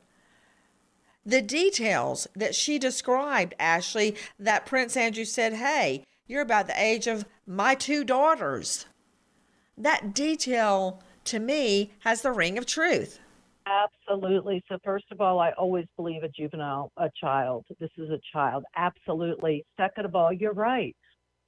The 1.26 1.42
details 1.42 2.28
that 2.36 2.54
she 2.54 2.78
described, 2.78 3.56
Ashley, 3.58 4.16
that 4.38 4.66
Prince 4.66 4.98
Andrew 4.98 5.24
said, 5.24 5.54
Hey, 5.54 6.06
you're 6.28 6.42
about 6.42 6.68
the 6.68 6.82
age 6.82 7.08
of 7.08 7.26
my 7.48 7.76
two 7.76 8.04
daughters. 8.04 8.86
That 9.78 10.14
detail 10.14 11.02
to 11.26 11.40
me 11.40 11.94
has 12.00 12.22
the 12.22 12.32
ring 12.32 12.58
of 12.58 12.66
truth. 12.66 13.20
Absolutely. 13.66 14.62
So 14.68 14.78
first 14.84 15.06
of 15.12 15.22
all, 15.22 15.40
I 15.40 15.52
always 15.52 15.86
believe 15.96 16.24
a 16.24 16.30
juvenile, 16.30 16.92
a 16.98 17.10
child. 17.20 17.66
This 17.80 17.90
is 17.98 18.10
a 18.10 18.20
child. 18.34 18.66
Absolutely. 18.76 19.66
Second 19.78 20.06
of 20.06 20.16
all, 20.16 20.34
you're 20.34 20.54
right. 20.54 20.96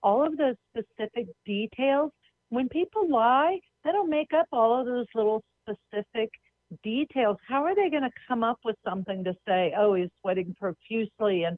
All 0.05 0.23
of 0.23 0.37
those 0.37 0.55
specific 0.69 1.25
details, 1.47 2.11
when 2.49 2.69
people 2.69 3.09
lie, 3.09 3.59
they 3.83 3.91
don't 3.91 4.09
make 4.09 4.33
up 4.33 4.45
all 4.51 4.79
of 4.79 4.85
those 4.85 5.07
little 5.15 5.43
specific 5.63 6.29
details. 6.83 7.37
How 7.47 7.63
are 7.63 7.73
they 7.73 7.89
going 7.89 8.03
to 8.03 8.11
come 8.27 8.43
up 8.43 8.59
with 8.63 8.75
something 8.87 9.23
to 9.23 9.33
say, 9.47 9.73
oh, 9.75 9.95
he's 9.95 10.09
sweating 10.21 10.55
profusely? 10.59 11.45
And 11.45 11.57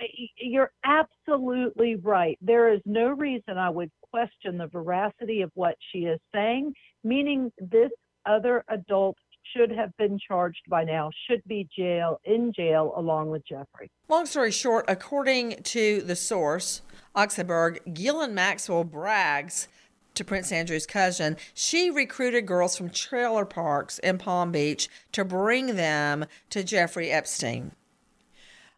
eh, 0.00 0.26
you're 0.38 0.72
absolutely 0.84 1.94
right. 1.94 2.36
There 2.42 2.72
is 2.74 2.80
no 2.84 3.10
reason 3.10 3.58
I 3.58 3.70
would 3.70 3.92
question 4.10 4.58
the 4.58 4.66
veracity 4.66 5.42
of 5.42 5.52
what 5.54 5.76
she 5.92 6.00
is 6.00 6.18
saying, 6.34 6.74
meaning 7.04 7.52
this 7.60 7.92
other 8.26 8.64
adult 8.68 9.16
should 9.54 9.70
have 9.70 9.96
been 9.96 10.18
charged 10.18 10.62
by 10.68 10.84
now, 10.84 11.10
should 11.28 11.42
be 11.46 11.68
jail 11.76 12.20
in 12.24 12.52
jail 12.52 12.92
along 12.96 13.30
with 13.30 13.46
Jeffrey. 13.46 13.90
Long 14.08 14.26
story 14.26 14.50
short, 14.50 14.84
according 14.88 15.62
to 15.64 16.00
the 16.02 16.16
source, 16.16 16.82
Oxenberg, 17.14 17.78
Ghislaine 17.92 18.34
Maxwell 18.34 18.84
brags 18.84 19.68
to 20.14 20.24
Prince 20.24 20.52
Andrew's 20.52 20.86
cousin, 20.86 21.36
she 21.54 21.90
recruited 21.90 22.46
girls 22.46 22.76
from 22.76 22.90
trailer 22.90 23.44
parks 23.44 23.98
in 23.98 24.18
Palm 24.18 24.52
Beach 24.52 24.88
to 25.12 25.24
bring 25.24 25.76
them 25.76 26.26
to 26.50 26.62
Jeffrey 26.62 27.10
Epstein. 27.10 27.72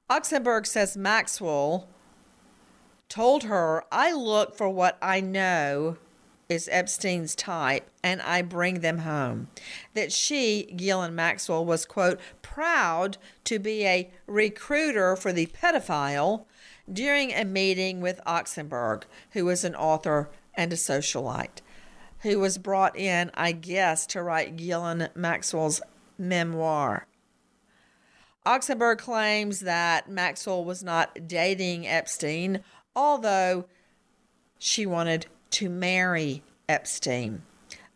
Oxenberg 0.08 0.66
says 0.66 0.96
Maxwell 0.96 1.88
told 3.08 3.44
her, 3.44 3.84
I 3.92 4.12
look 4.12 4.56
for 4.56 4.68
what 4.68 4.98
I 5.02 5.20
know 5.20 5.98
is 6.48 6.68
Epstein's 6.70 7.34
type 7.34 7.90
and 8.02 8.22
I 8.22 8.42
bring 8.42 8.80
them 8.80 8.98
home. 8.98 9.48
That 9.94 10.12
she, 10.12 10.72
Ghislaine 10.76 11.14
Maxwell, 11.14 11.64
was, 11.64 11.84
quote, 11.84 12.20
proud 12.42 13.18
to 13.44 13.58
be 13.58 13.84
a 13.84 14.10
recruiter 14.26 15.16
for 15.16 15.32
the 15.32 15.46
pedophile 15.46 16.44
during 16.90 17.32
a 17.32 17.44
meeting 17.44 18.00
with 18.00 18.20
Oxenberg, 18.26 19.04
who 19.32 19.44
was 19.44 19.64
an 19.64 19.74
author 19.74 20.30
and 20.54 20.72
a 20.72 20.76
socialite, 20.76 21.60
who 22.20 22.38
was 22.38 22.58
brought 22.58 22.96
in, 22.96 23.30
I 23.34 23.52
guess, 23.52 24.06
to 24.08 24.22
write 24.22 24.56
Ghislaine 24.56 25.08
Maxwell's 25.14 25.80
memoir. 26.16 27.06
Oxenberg 28.46 28.98
claims 28.98 29.60
that 29.60 30.08
Maxwell 30.08 30.64
was 30.64 30.84
not 30.84 31.26
dating 31.26 31.86
Epstein, 31.86 32.62
although 32.94 33.64
she 34.58 34.86
wanted 34.86 35.26
to 35.50 35.68
marry 35.68 36.42
Epstein. 36.68 37.42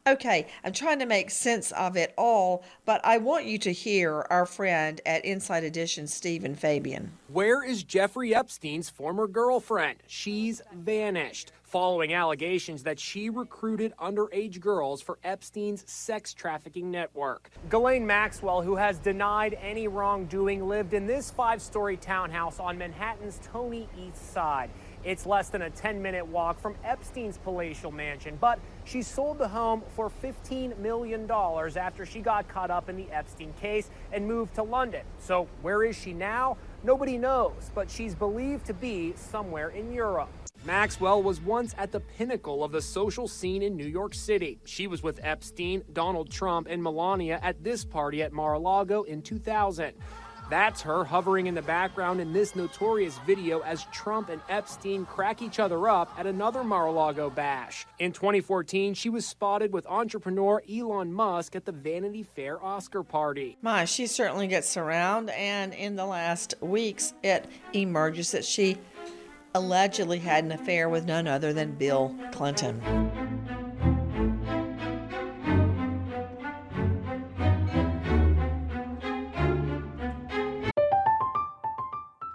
Okay, 0.07 0.47
I'm 0.65 0.73
trying 0.73 0.99
to 1.01 1.07
make 1.07 1.31
sense 1.31 1.73
of 1.73 1.97
it 1.97 2.15
all, 2.17 2.65
but 2.87 3.01
I 3.05 3.19
want 3.19 3.45
you 3.45 3.59
to 3.59 3.73
hear 3.73 4.27
our 4.31 4.47
friend 4.47 4.99
at 5.05 5.25
Inside 5.27 5.63
Edition, 5.63 6.07
Stephen 6.07 6.55
Fabian. 6.55 7.13
Where 7.29 7.63
is 7.63 7.83
Jeffrey 7.83 8.35
Epstein's 8.35 8.89
former 8.89 9.27
girlfriend? 9.27 9.99
She's 10.07 10.63
vanished 10.75 11.53
following 11.71 12.13
allegations 12.13 12.83
that 12.83 12.99
she 12.99 13.31
recruited 13.31 13.93
underage 14.01 14.59
girls 14.59 15.01
for 15.01 15.19
Epstein's 15.23 15.89
sex 15.89 16.35
trafficking 16.35 16.91
network. 16.91 17.49
Ghislaine 17.69 18.05
Maxwell, 18.05 18.61
who 18.61 18.75
has 18.75 18.99
denied 18.99 19.57
any 19.63 19.87
wrongdoing, 19.87 20.67
lived 20.67 20.95
in 20.95 21.07
this 21.07 21.31
five 21.31 21.63
story 21.63 21.97
townhouse 21.97 22.59
on 22.59 22.77
Manhattan's 22.77 23.39
Tony 23.45 23.89
East 23.97 24.33
Side. 24.33 24.71
It's 25.03 25.25
less 25.25 25.49
than 25.49 25.63
a 25.63 25.71
10 25.71 26.03
minute 26.03 26.27
walk 26.27 26.61
from 26.61 26.75
Epstein's 26.85 27.39
palatial 27.39 27.91
mansion, 27.91 28.37
but 28.41 28.59
she 28.85 29.01
sold 29.01 29.39
the 29.39 29.49
home 29.49 29.83
for 29.97 30.11
$15 30.23 30.77
million 30.79 31.31
after 31.31 32.05
she 32.05 32.21
got 32.21 32.49
caught 32.49 32.71
up 32.71 32.89
in 32.91 32.97
the 32.97 33.11
Epstein 33.11 33.53
case 33.61 33.89
and 34.13 34.27
moved 34.27 34.55
to 34.57 34.63
London. 34.63 35.03
So, 35.19 35.49
where 35.63 35.85
is 35.85 35.97
she 35.97 36.13
now? 36.13 36.59
Nobody 36.83 37.17
knows, 37.17 37.71
but 37.75 37.91
she's 37.91 38.15
believed 38.15 38.67
to 38.67 38.75
be 38.75 39.15
somewhere 39.17 39.71
in 39.71 39.93
Europe. 39.93 40.29
Maxwell 40.65 41.23
was 41.23 41.41
once 41.41 41.75
at 41.79 41.91
the 41.91 42.01
pinnacle 42.01 42.63
of 42.63 42.71
the 42.71 42.83
social 42.83 43.27
scene 43.27 43.63
in 43.63 43.77
New 43.77 43.87
York 43.87 44.13
City. 44.13 44.59
She 44.67 44.87
was 44.87 45.03
with 45.03 45.19
Epstein, 45.23 45.83
Donald 45.95 46.31
Trump, 46.31 46.67
and 46.69 46.83
Melania 46.83 47.41
at 47.43 47.65
this 47.65 47.83
party 47.83 48.23
at 48.23 48.33
Mar 48.35 48.55
a 48.55 48.59
Lago 48.59 49.05
in 49.05 49.23
2000. 49.23 49.95
That's 50.51 50.83
her 50.83 51.05
hovering 51.05 51.47
in 51.47 51.55
the 51.55 51.63
background 51.63 52.21
in 52.21 52.33
this 52.33 52.57
notorious 52.57 53.19
video 53.25 53.61
as 53.61 53.85
Trump 53.93 54.31
and 54.31 54.41
Epstein 54.49 55.07
crack 55.07 55.43
each 55.43 55.61
other 55.61 55.89
up 55.89 56.13
at 56.19 56.27
another 56.27 56.65
Mar 56.65 56.87
a 56.87 56.91
Lago 56.91 57.31
bash. 57.31 57.87
In 58.01 58.11
2014, 58.11 58.95
she 58.95 59.09
was 59.09 59.25
spotted 59.25 59.73
with 59.73 59.87
entrepreneur 59.87 60.61
Elon 60.69 61.13
Musk 61.13 61.55
at 61.55 61.67
the 61.67 61.73
Vanity 61.73 62.25
Fair 62.25 62.61
Oscar 62.65 63.05
party. 63.05 63.59
My, 63.63 63.85
she 63.85 64.09
certainly 64.09 64.49
gets 64.49 64.77
around, 64.77 65.31
and 65.31 65.73
in 65.73 65.95
the 65.95 66.07
last 66.07 66.55
weeks, 66.61 67.15
it 67.23 67.47
emerges 67.73 68.33
that 68.33 68.45
she 68.45 68.77
allegedly 69.55 70.19
had 70.19 70.43
an 70.43 70.51
affair 70.51 70.89
with 70.89 71.05
none 71.05 71.29
other 71.29 71.53
than 71.53 71.77
Bill 71.77 72.13
Clinton. 72.33 72.81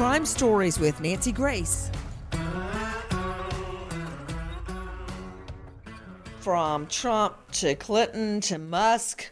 Crime 0.00 0.24
Stories 0.24 0.78
with 0.78 0.98
Nancy 1.02 1.30
Grace. 1.30 1.90
From 6.38 6.86
Trump 6.86 7.36
to 7.52 7.74
Clinton 7.74 8.40
to 8.40 8.56
Musk, 8.56 9.30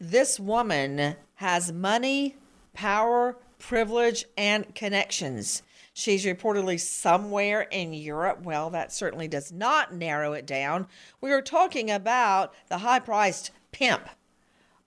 this 0.00 0.40
woman 0.40 1.14
has 1.34 1.74
money, 1.74 2.36
power, 2.72 3.36
privilege, 3.58 4.24
and 4.38 4.74
connections. 4.74 5.62
She's 5.92 6.24
reportedly 6.24 6.80
somewhere 6.80 7.68
in 7.70 7.92
Europe. 7.92 8.40
Well, 8.42 8.70
that 8.70 8.94
certainly 8.94 9.28
does 9.28 9.52
not 9.52 9.94
narrow 9.94 10.32
it 10.32 10.46
down. 10.46 10.86
We 11.20 11.32
are 11.32 11.42
talking 11.42 11.90
about 11.90 12.54
the 12.70 12.78
high 12.78 13.00
priced 13.00 13.50
pimp 13.72 14.08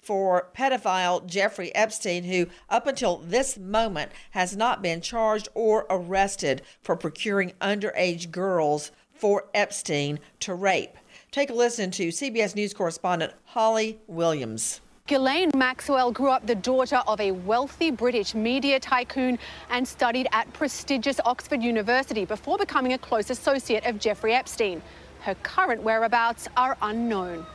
for 0.03 0.49
pedophile 0.55 1.25
Jeffrey 1.25 1.73
Epstein, 1.73 2.25
who 2.25 2.47
up 2.69 2.85
until 2.87 3.17
this 3.17 3.57
moment 3.57 4.11
has 4.31 4.55
not 4.55 4.81
been 4.81 5.01
charged 5.01 5.47
or 5.53 5.85
arrested 5.89 6.61
for 6.81 6.95
procuring 6.95 7.53
underage 7.61 8.29
girls 8.29 8.91
for 9.13 9.45
Epstein 9.53 10.19
to 10.41 10.53
rape. 10.53 10.97
Take 11.31 11.49
a 11.49 11.53
listen 11.53 11.89
to 11.91 12.09
CBS 12.09 12.55
News 12.55 12.73
correspondent 12.73 13.33
Holly 13.45 13.99
Williams. 14.07 14.81
Ghislaine 15.05 15.51
Maxwell 15.55 16.11
grew 16.13 16.29
up 16.29 16.47
the 16.47 16.55
daughter 16.55 17.01
of 17.07 17.19
a 17.19 17.31
wealthy 17.31 17.91
British 17.91 18.33
media 18.33 18.79
tycoon 18.79 19.37
and 19.69 19.85
studied 19.85 20.27
at 20.31 20.51
prestigious 20.53 21.19
Oxford 21.25 21.61
University 21.61 22.23
before 22.23 22.57
becoming 22.57 22.93
a 22.93 22.97
close 22.97 23.29
associate 23.29 23.85
of 23.85 23.99
Jeffrey 23.99 24.33
Epstein. 24.33 24.81
Her 25.19 25.35
current 25.43 25.83
whereabouts 25.83 26.47
are 26.55 26.77
unknown. 26.81 27.45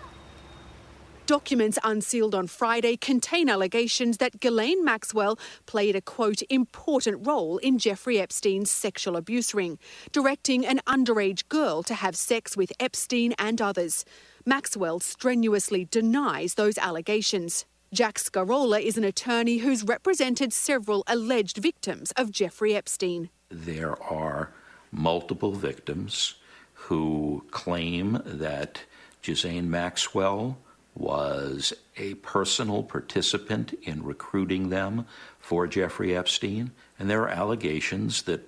Documents 1.29 1.79
unsealed 1.85 2.35
on 2.35 2.47
Friday 2.47 2.97
contain 2.97 3.51
allegations 3.51 4.17
that 4.17 4.41
Ghislaine 4.41 4.83
Maxwell 4.83 5.39
played 5.67 5.95
a 5.95 6.01
quote 6.01 6.41
important 6.49 7.27
role 7.27 7.59
in 7.59 7.79
Jeffrey 7.79 8.19
Epstein's 8.19 8.71
sexual 8.71 9.15
abuse 9.15 9.53
ring, 9.53 9.79
directing 10.11 10.65
an 10.65 10.81
underage 10.87 11.47
girl 11.51 11.83
to 11.83 11.93
have 11.93 12.17
sex 12.17 12.57
with 12.57 12.73
Epstein 12.81 13.35
and 13.39 13.61
others. 13.61 14.07
Maxwell 14.47 15.01
strenuously 15.01 15.85
denies 15.85 16.55
those 16.55 16.79
allegations. 16.79 17.67
Jack 17.93 18.15
Scarola 18.15 18.81
is 18.81 18.97
an 18.97 19.05
attorney 19.05 19.59
who's 19.59 19.85
represented 19.85 20.55
several 20.55 21.05
alleged 21.07 21.59
victims 21.59 22.11
of 22.13 22.31
Jeffrey 22.31 22.75
Epstein. 22.75 23.29
There 23.51 24.03
are 24.03 24.55
multiple 24.91 25.53
victims 25.53 26.37
who 26.73 27.45
claim 27.51 28.23
that 28.25 28.85
Ghislaine 29.21 29.71
Maxwell 29.71 30.57
was 30.99 31.73
a 31.97 32.15
personal 32.15 32.83
participant 32.83 33.73
in 33.83 34.03
recruiting 34.03 34.69
them 34.69 35.07
for 35.39 35.67
Jeffrey 35.67 36.17
Epstein, 36.17 36.73
and 36.99 37.09
there 37.09 37.23
are 37.23 37.29
allegations 37.29 38.23
that 38.23 38.43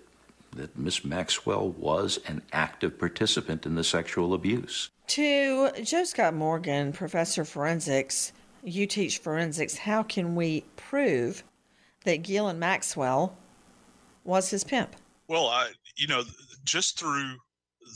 that 0.53 0.77
Miss 0.77 1.05
Maxwell 1.05 1.71
was 1.71 2.19
an 2.27 2.43
active 2.53 2.99
participant 2.99 3.67
in 3.67 3.77
the 3.77 3.85
sexual 3.85 4.35
abuse. 4.35 4.91
To 5.09 5.71
Joe 5.83 6.05
Scott 6.05 6.35
Morgan, 6.35 6.93
professor 6.93 7.43
of 7.43 7.49
forensics, 7.49 8.33
you 8.63 8.87
teach 8.87 9.19
forensics. 9.19 9.77
How 9.77 10.03
can 10.03 10.35
we 10.35 10.65
prove 10.77 11.45
that 12.05 12.23
Ghislaine 12.23 12.59
Maxwell 12.59 13.37
was 14.25 14.51
his 14.51 14.65
pimp? 14.65 14.97
Well, 15.29 15.47
I, 15.47 15.71
you 15.97 16.07
know, 16.07 16.25
just 16.65 16.99
through 16.99 17.37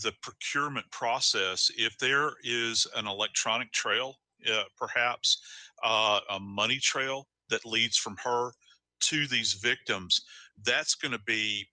the 0.02 0.12
procurement 0.22 0.90
process, 0.90 1.70
if 1.76 1.98
there 1.98 2.30
is 2.42 2.86
an 2.96 3.06
electronic 3.06 3.72
trail 3.72 4.16
uh, 4.50 4.64
perhaps 4.78 5.40
uh, 5.82 6.20
a 6.30 6.40
money 6.40 6.78
trail 6.78 7.26
that 7.50 7.66
leads 7.66 7.96
from 7.96 8.16
her 8.22 8.52
to 9.00 9.26
these 9.26 9.54
victims. 9.54 10.20
That's 10.64 10.94
going 10.94 11.12
to 11.12 11.20
be 11.26 11.66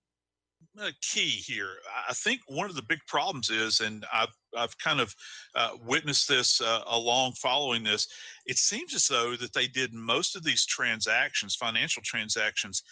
a 0.80 0.92
key 1.02 1.30
here. 1.30 1.78
I 2.08 2.14
think 2.14 2.42
one 2.48 2.70
of 2.70 2.76
the 2.76 2.84
big 2.84 3.00
problems 3.08 3.50
is, 3.50 3.80
and 3.80 4.06
I've 4.14 4.34
I've 4.58 4.78
kind 4.78 5.00
of 5.00 5.14
uh, 5.56 5.72
witnessed 5.86 6.28
this 6.28 6.62
uh, 6.62 6.82
along 6.88 7.34
following 7.34 7.84
this. 7.84 8.08
It 8.46 8.58
seems 8.58 8.94
as 8.94 9.08
though 9.08 9.36
that 9.36 9.54
they 9.54 9.68
did 9.68 9.94
most 9.94 10.36
of 10.36 10.44
these 10.44 10.66
transactions, 10.66 11.56
financial 11.56 12.04
transactions, 12.04 12.84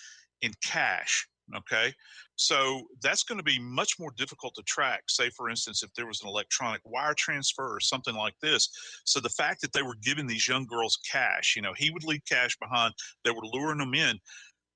in 0.41 0.53
cash. 0.63 1.27
Okay, 1.55 1.93
so 2.35 2.83
that's 3.01 3.23
going 3.23 3.37
to 3.39 3.43
be 3.43 3.59
much 3.59 3.99
more 3.99 4.11
difficult 4.17 4.53
to 4.55 4.63
track. 4.63 5.03
Say, 5.07 5.29
for 5.31 5.49
instance, 5.49 5.83
if 5.83 5.93
there 5.95 6.05
was 6.05 6.21
an 6.21 6.27
electronic 6.27 6.81
wire 6.85 7.15
transfer 7.15 7.75
or 7.75 7.79
something 7.79 8.15
like 8.15 8.35
this. 8.41 8.69
So 9.05 9.19
the 9.19 9.29
fact 9.29 9.61
that 9.61 9.73
they 9.73 9.81
were 9.81 9.95
giving 10.01 10.27
these 10.27 10.47
young 10.47 10.65
girls 10.65 10.99
cash, 11.09 11.55
you 11.55 11.61
know, 11.61 11.73
he 11.75 11.89
would 11.89 12.03
leave 12.03 12.21
cash 12.29 12.55
behind. 12.59 12.93
They 13.25 13.31
were 13.31 13.37
luring 13.43 13.79
them 13.79 13.93
in. 13.93 14.19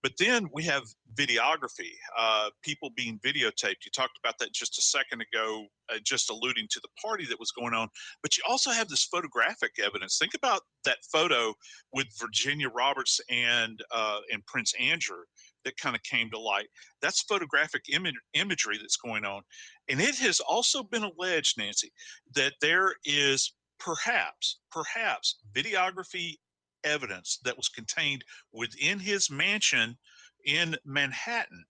But 0.03 0.11
then 0.19 0.49
we 0.53 0.63
have 0.63 0.83
videography, 1.15 1.91
uh, 2.17 2.49
people 2.61 2.89
being 2.93 3.19
videotaped. 3.19 3.85
You 3.85 3.91
talked 3.95 4.19
about 4.21 4.37
that 4.39 4.51
just 4.51 4.77
a 4.77 4.81
second 4.81 5.21
ago, 5.21 5.65
uh, 5.89 5.99
just 6.03 6.29
alluding 6.29 6.67
to 6.71 6.81
the 6.81 6.89
party 7.01 7.25
that 7.27 7.39
was 7.39 7.51
going 7.51 7.73
on. 7.73 7.87
But 8.21 8.37
you 8.37 8.43
also 8.47 8.69
have 8.71 8.89
this 8.89 9.05
photographic 9.05 9.71
evidence. 9.81 10.17
Think 10.17 10.33
about 10.33 10.63
that 10.83 10.97
photo 11.09 11.53
with 11.93 12.07
Virginia 12.19 12.67
Roberts 12.67 13.21
and 13.29 13.81
uh, 13.91 14.19
and 14.29 14.45
Prince 14.45 14.73
Andrew 14.77 15.23
that 15.65 15.77
kind 15.77 15.95
of 15.95 16.03
came 16.03 16.29
to 16.31 16.39
light. 16.39 16.67
That's 17.01 17.21
photographic 17.21 17.83
Im- 17.89 18.05
imagery 18.33 18.77
that's 18.77 18.97
going 18.97 19.25
on. 19.25 19.41
And 19.89 20.01
it 20.01 20.15
has 20.15 20.39
also 20.39 20.83
been 20.83 21.03
alleged, 21.03 21.57
Nancy, 21.57 21.91
that 22.35 22.53
there 22.61 22.95
is 23.05 23.53
perhaps, 23.79 24.59
perhaps 24.71 25.37
videography 25.53 26.35
evidence 26.83 27.39
that 27.43 27.57
was 27.57 27.69
contained 27.69 28.23
within 28.51 28.99
his 28.99 29.29
mansion 29.29 29.97
in 30.45 30.75
Manhattan. 30.85 31.63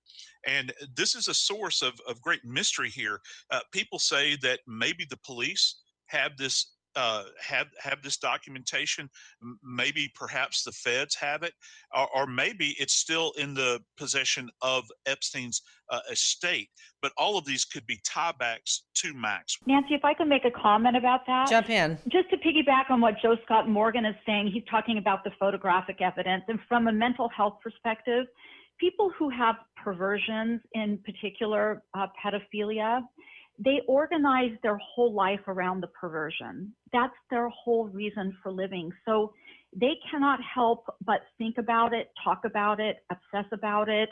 And 0.45 0.73
this 0.95 1.15
is 1.15 1.27
a 1.27 1.33
source 1.33 1.81
of, 1.81 1.93
of 2.07 2.21
great 2.21 2.43
mystery 2.43 2.89
here. 2.89 3.19
Uh, 3.51 3.59
people 3.71 3.99
say 3.99 4.35
that 4.37 4.59
maybe 4.67 5.05
the 5.09 5.19
police 5.25 5.81
have 6.07 6.37
this 6.37 6.73
uh, 6.95 7.23
have 7.39 7.67
have 7.79 8.01
this 8.01 8.17
documentation. 8.17 9.09
Maybe 9.63 10.11
perhaps 10.15 10.63
the 10.63 10.71
feds 10.71 11.15
have 11.15 11.43
it, 11.43 11.53
or, 11.95 12.07
or, 12.15 12.27
maybe 12.27 12.75
it's 12.79 12.93
still 12.93 13.33
in 13.37 13.53
the 13.53 13.81
possession 13.97 14.49
of 14.61 14.83
Epstein's 15.05 15.61
uh, 15.89 15.99
estate. 16.11 16.69
But 17.01 17.11
all 17.17 17.37
of 17.37 17.45
these 17.45 17.65
could 17.65 17.85
be 17.85 17.99
tiebacks 18.07 18.81
to 18.95 19.13
Max. 19.13 19.57
Nancy, 19.65 19.93
if 19.95 20.05
I 20.05 20.13
can 20.13 20.29
make 20.29 20.45
a 20.45 20.51
comment 20.51 20.95
about 20.95 21.21
that, 21.27 21.49
jump 21.49 21.69
in. 21.69 21.97
Just 22.09 22.29
to 22.29 22.37
piggyback 22.37 22.89
on 22.89 23.01
what 23.01 23.15
Joe 23.21 23.35
Scott 23.45 23.67
Morgan 23.67 24.05
is 24.05 24.15
saying, 24.25 24.51
he's 24.53 24.63
talking 24.69 24.97
about 24.97 25.23
the 25.23 25.31
photographic 25.39 26.01
evidence, 26.01 26.43
and 26.47 26.59
from 26.67 26.87
a 26.87 26.91
mental 26.91 27.29
health 27.29 27.57
perspective, 27.63 28.25
people 28.79 29.11
who 29.17 29.29
have 29.29 29.55
perversions, 29.83 30.61
in 30.73 30.99
particular 31.05 31.83
uh, 31.93 32.07
pedophilia 32.23 33.01
they 33.59 33.81
organize 33.87 34.51
their 34.63 34.77
whole 34.77 35.13
life 35.13 35.41
around 35.47 35.81
the 35.81 35.87
perversion. 35.87 36.73
That's 36.91 37.13
their 37.29 37.49
whole 37.49 37.87
reason 37.87 38.35
for 38.41 38.51
living. 38.51 38.91
So 39.05 39.33
they 39.75 39.93
cannot 40.09 40.39
help 40.41 40.85
but 41.05 41.21
think 41.37 41.57
about 41.57 41.93
it, 41.93 42.11
talk 42.23 42.41
about 42.45 42.79
it, 42.79 43.03
obsess 43.11 43.49
about 43.51 43.89
it, 43.89 44.09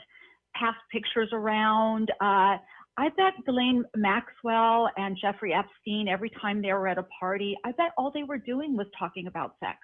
pass 0.56 0.76
pictures 0.92 1.30
around. 1.34 2.12
Uh, 2.22 2.58
I 2.98 3.10
bet 3.18 3.34
Ghislaine 3.46 3.84
Maxwell 3.96 4.90
and 4.98 5.18
Jeffrey 5.20 5.54
Epstein, 5.54 6.08
every 6.08 6.32
time 6.42 6.62
they 6.62 6.74
were 6.74 6.88
at 6.88 6.98
a 6.98 7.06
party, 7.20 7.56
I 7.66 7.72
bet 7.72 7.92
all 7.98 8.12
they 8.14 8.24
were 8.24 8.38
doing 8.38 8.76
was 8.76 8.88
talking 8.98 9.28
about 9.28 9.56
sex, 9.60 9.78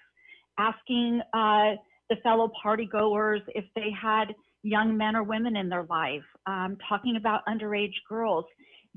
asking 0.59 1.21
uh, 1.33 1.77
the 2.09 2.17
fellow 2.21 2.51
party 2.61 2.85
goers 2.85 3.41
if 3.49 3.65
they 3.75 3.89
had 3.99 4.25
young 4.63 4.97
men 4.97 5.15
or 5.15 5.23
women 5.23 5.55
in 5.55 5.69
their 5.69 5.83
life, 5.83 6.23
um, 6.45 6.77
talking 6.87 7.15
about 7.15 7.41
underage 7.47 7.93
girls 8.09 8.45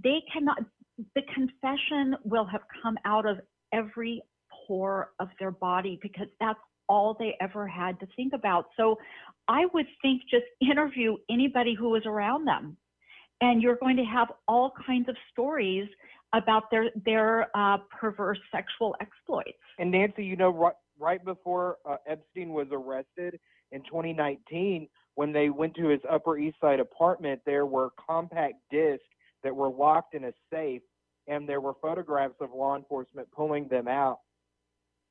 they 0.03 0.22
cannot, 0.32 0.59
the 1.14 1.22
confession 1.34 2.16
will 2.24 2.47
have 2.47 2.62
come 2.82 2.97
out 3.05 3.26
of 3.26 3.38
every 3.72 4.22
pore 4.66 5.11
of 5.18 5.28
their 5.38 5.51
body 5.51 5.99
because 6.03 6.28
that's 6.41 6.59
all 6.88 7.16
they 7.18 7.36
ever 7.41 7.66
had 7.66 7.99
to 8.01 8.07
think 8.16 8.32
about. 8.32 8.66
So 8.76 8.99
I 9.49 9.66
would 9.72 9.86
think 10.03 10.22
just 10.30 10.45
interview 10.61 11.16
anybody 11.30 11.74
who 11.74 11.91
was 11.91 12.03
around 12.07 12.47
them. 12.47 12.76
And 13.41 13.62
you're 13.62 13.76
going 13.76 13.97
to 13.97 14.05
have 14.05 14.28
all 14.49 14.72
kinds 14.86 15.09
of 15.09 15.16
stories 15.32 15.88
about 16.34 16.70
their 16.70 16.91
their 17.05 17.49
uh, 17.57 17.78
perverse 17.99 18.38
sexual 18.53 18.95
exploits. 19.01 19.59
And 19.78 19.91
Nancy, 19.91 20.24
you 20.24 20.36
know, 20.36 20.51
right, 20.51 20.74
right 20.99 21.24
before 21.24 21.78
uh, 21.88 21.97
Epstein 22.07 22.51
was 22.51 22.66
arrested 22.70 23.41
in 23.72 23.82
2019, 23.82 24.88
when 25.14 25.32
they 25.32 25.49
went 25.49 25.74
to 25.76 25.88
his 25.88 26.01
Upper 26.11 26.38
East 26.38 26.57
Side 26.61 26.80
apartment, 26.80 27.41
there 27.47 27.66
were 27.66 27.91
compact 28.07 28.55
discs 28.70 29.05
that 29.43 29.55
were 29.55 29.70
locked 29.70 30.14
in 30.14 30.24
a 30.24 30.32
safe, 30.53 30.82
and 31.26 31.49
there 31.49 31.61
were 31.61 31.74
photographs 31.80 32.34
of 32.41 32.51
law 32.55 32.76
enforcement 32.76 33.28
pulling 33.34 33.68
them 33.68 33.88
out. 33.88 34.18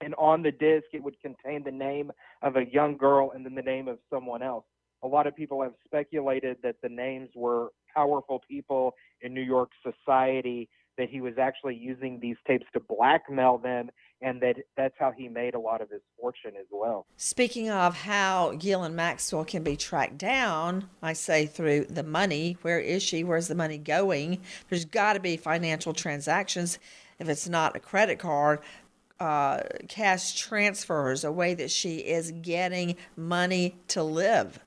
And 0.01 0.15
on 0.15 0.41
the 0.41 0.51
disc, 0.51 0.85
it 0.93 1.03
would 1.03 1.19
contain 1.21 1.63
the 1.63 1.71
name 1.71 2.11
of 2.41 2.55
a 2.55 2.65
young 2.71 2.97
girl 2.97 3.31
and 3.35 3.45
then 3.45 3.55
the 3.55 3.61
name 3.61 3.87
of 3.87 3.99
someone 4.09 4.41
else. 4.41 4.65
A 5.03 5.07
lot 5.07 5.27
of 5.27 5.35
people 5.35 5.61
have 5.61 5.73
speculated 5.85 6.57
that 6.63 6.75
the 6.81 6.89
names 6.89 7.29
were 7.35 7.69
powerful 7.93 8.41
people 8.47 8.93
in 9.21 9.33
New 9.33 9.41
York 9.41 9.71
society 9.83 10.69
that 10.97 11.09
he 11.09 11.21
was 11.21 11.33
actually 11.37 11.75
using 11.75 12.19
these 12.19 12.35
tapes 12.45 12.65
to 12.73 12.79
blackmail 12.79 13.57
them 13.57 13.89
and 14.21 14.41
that 14.41 14.57
that's 14.75 14.95
how 14.99 15.11
he 15.11 15.27
made 15.27 15.55
a 15.55 15.59
lot 15.59 15.81
of 15.81 15.89
his 15.89 16.01
fortune 16.19 16.53
as 16.59 16.65
well. 16.71 17.05
Speaking 17.17 17.69
of 17.69 17.95
how 17.95 18.53
Ghislaine 18.57 18.95
Maxwell 18.95 19.45
can 19.45 19.63
be 19.63 19.75
tracked 19.75 20.17
down, 20.17 20.89
I 21.01 21.13
say 21.13 21.45
through 21.45 21.85
the 21.85 22.03
money. 22.03 22.57
Where 22.61 22.79
is 22.79 23.01
she? 23.01 23.23
Where's 23.23 23.47
the 23.47 23.55
money 23.55 23.77
going? 23.77 24.41
There's 24.69 24.85
got 24.85 25.13
to 25.13 25.19
be 25.19 25.37
financial 25.37 25.93
transactions. 25.93 26.79
If 27.19 27.29
it's 27.29 27.49
not 27.49 27.75
a 27.75 27.79
credit 27.79 28.19
card, 28.19 28.59
uh, 29.19 29.61
cash 29.87 30.39
transfers, 30.39 31.23
a 31.23 31.31
way 31.31 31.53
that 31.53 31.71
she 31.71 31.97
is 31.97 32.31
getting 32.31 32.95
money 33.15 33.75
to 33.89 34.03
live. 34.03 34.59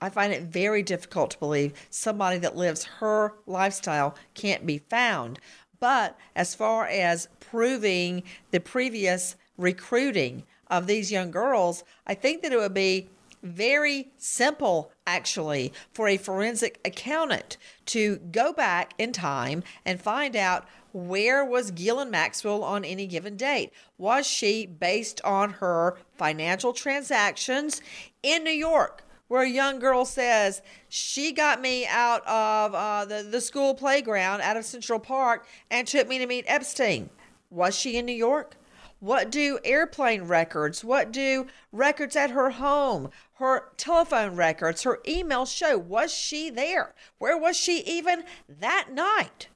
I 0.00 0.10
find 0.10 0.32
it 0.32 0.42
very 0.42 0.82
difficult 0.82 1.30
to 1.30 1.38
believe 1.38 1.72
somebody 1.88 2.38
that 2.38 2.56
lives 2.56 2.84
her 2.84 3.32
lifestyle 3.46 4.14
can't 4.34 4.66
be 4.66 4.78
found. 4.78 5.38
But 5.84 6.16
as 6.34 6.54
far 6.54 6.86
as 6.86 7.28
proving 7.40 8.22
the 8.52 8.58
previous 8.58 9.36
recruiting 9.58 10.44
of 10.70 10.86
these 10.86 11.12
young 11.12 11.30
girls, 11.30 11.84
I 12.06 12.14
think 12.14 12.40
that 12.40 12.54
it 12.54 12.56
would 12.58 12.72
be 12.72 13.10
very 13.42 14.10
simple, 14.16 14.90
actually, 15.06 15.74
for 15.92 16.08
a 16.08 16.16
forensic 16.16 16.80
accountant 16.86 17.58
to 17.84 18.16
go 18.16 18.50
back 18.54 18.94
in 18.96 19.12
time 19.12 19.62
and 19.84 20.00
find 20.00 20.34
out 20.34 20.66
where 20.94 21.44
was 21.44 21.70
Ghislaine 21.70 22.10
Maxwell 22.10 22.64
on 22.64 22.82
any 22.86 23.06
given 23.06 23.36
date? 23.36 23.70
Was 23.98 24.26
she 24.26 24.64
based 24.64 25.20
on 25.22 25.50
her 25.60 25.98
financial 26.14 26.72
transactions 26.72 27.82
in 28.22 28.42
New 28.42 28.52
York? 28.52 29.03
Where 29.34 29.42
a 29.42 29.48
young 29.48 29.80
girl 29.80 30.04
says 30.04 30.62
she 30.88 31.32
got 31.32 31.60
me 31.60 31.88
out 31.88 32.24
of 32.24 32.72
uh, 32.72 33.04
the, 33.04 33.24
the 33.28 33.40
school 33.40 33.74
playground 33.74 34.42
out 34.42 34.56
of 34.56 34.64
Central 34.64 35.00
Park 35.00 35.48
and 35.72 35.88
took 35.88 36.06
me 36.06 36.18
to 36.18 36.26
meet 36.26 36.44
Epstein. 36.46 37.10
Was 37.50 37.76
she 37.76 37.96
in 37.96 38.06
New 38.06 38.12
York? 38.12 38.54
What 39.00 39.32
do 39.32 39.58
airplane 39.64 40.22
records, 40.22 40.84
what 40.84 41.10
do 41.10 41.48
records 41.72 42.14
at 42.14 42.30
her 42.30 42.50
home, 42.50 43.10
her 43.38 43.72
telephone 43.76 44.36
records, 44.36 44.84
her 44.84 45.00
email 45.04 45.46
show? 45.46 45.78
Was 45.78 46.14
she 46.14 46.48
there? 46.48 46.94
Where 47.18 47.36
was 47.36 47.56
she 47.56 47.80
even 47.80 48.22
that 48.48 48.92
night? 48.92 49.48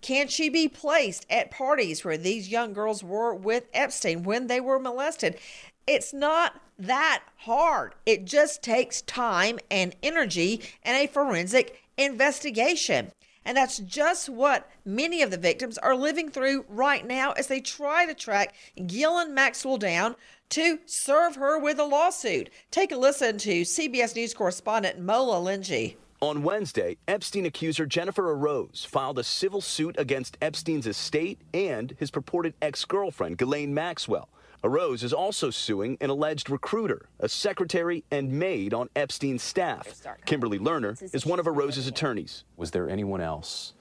Can 0.00 0.28
she 0.28 0.48
be 0.48 0.66
placed 0.66 1.26
at 1.28 1.50
parties 1.50 2.06
where 2.06 2.16
these 2.16 2.48
young 2.48 2.72
girls 2.72 3.04
were 3.04 3.34
with 3.34 3.68
Epstein 3.74 4.22
when 4.22 4.46
they 4.46 4.60
were 4.60 4.78
molested? 4.78 5.38
It's 5.86 6.12
not 6.12 6.60
that 6.78 7.22
hard. 7.36 7.94
It 8.06 8.24
just 8.24 8.62
takes 8.62 9.02
time 9.02 9.58
and 9.70 9.94
energy 10.02 10.62
and 10.82 10.96
a 10.96 11.10
forensic 11.10 11.82
investigation. 11.96 13.12
And 13.44 13.56
that's 13.56 13.78
just 13.78 14.28
what 14.28 14.70
many 14.84 15.22
of 15.22 15.30
the 15.30 15.38
victims 15.38 15.78
are 15.78 15.96
living 15.96 16.30
through 16.30 16.66
right 16.68 17.06
now 17.06 17.32
as 17.32 17.46
they 17.46 17.60
try 17.60 18.06
to 18.06 18.14
track 18.14 18.54
Ghislaine 18.86 19.34
Maxwell 19.34 19.78
down 19.78 20.14
to 20.50 20.78
serve 20.84 21.36
her 21.36 21.58
with 21.58 21.78
a 21.78 21.84
lawsuit. 21.84 22.50
Take 22.70 22.92
a 22.92 22.96
listen 22.96 23.38
to 23.38 23.62
CBS 23.62 24.14
News 24.14 24.34
correspondent 24.34 25.00
Mola 25.00 25.36
Lenghi. 25.36 25.96
On 26.20 26.42
Wednesday, 26.42 26.98
Epstein 27.08 27.46
accuser 27.46 27.86
Jennifer 27.86 28.36
Araoz 28.36 28.86
filed 28.86 29.18
a 29.18 29.24
civil 29.24 29.62
suit 29.62 29.94
against 29.98 30.36
Epstein's 30.42 30.86
estate 30.86 31.40
and 31.54 31.94
his 31.98 32.10
purported 32.10 32.52
ex 32.60 32.84
girlfriend, 32.84 33.38
Ghislaine 33.38 33.72
Maxwell. 33.72 34.28
Araoz 34.62 35.02
is 35.02 35.14
also 35.14 35.48
suing 35.48 35.96
an 36.02 36.10
alleged 36.10 36.50
recruiter, 36.50 37.08
a 37.18 37.30
secretary, 37.30 38.04
and 38.10 38.30
maid 38.30 38.74
on 38.74 38.90
Epstein's 38.94 39.42
staff. 39.42 40.02
Kimberly 40.26 40.58
Lerner 40.58 41.02
is 41.14 41.24
one 41.24 41.38
of 41.38 41.46
Araoz's 41.46 41.86
attorneys. 41.86 42.44
Was 42.58 42.70
there 42.70 42.88
anyone 42.90 43.22
else 43.22 43.72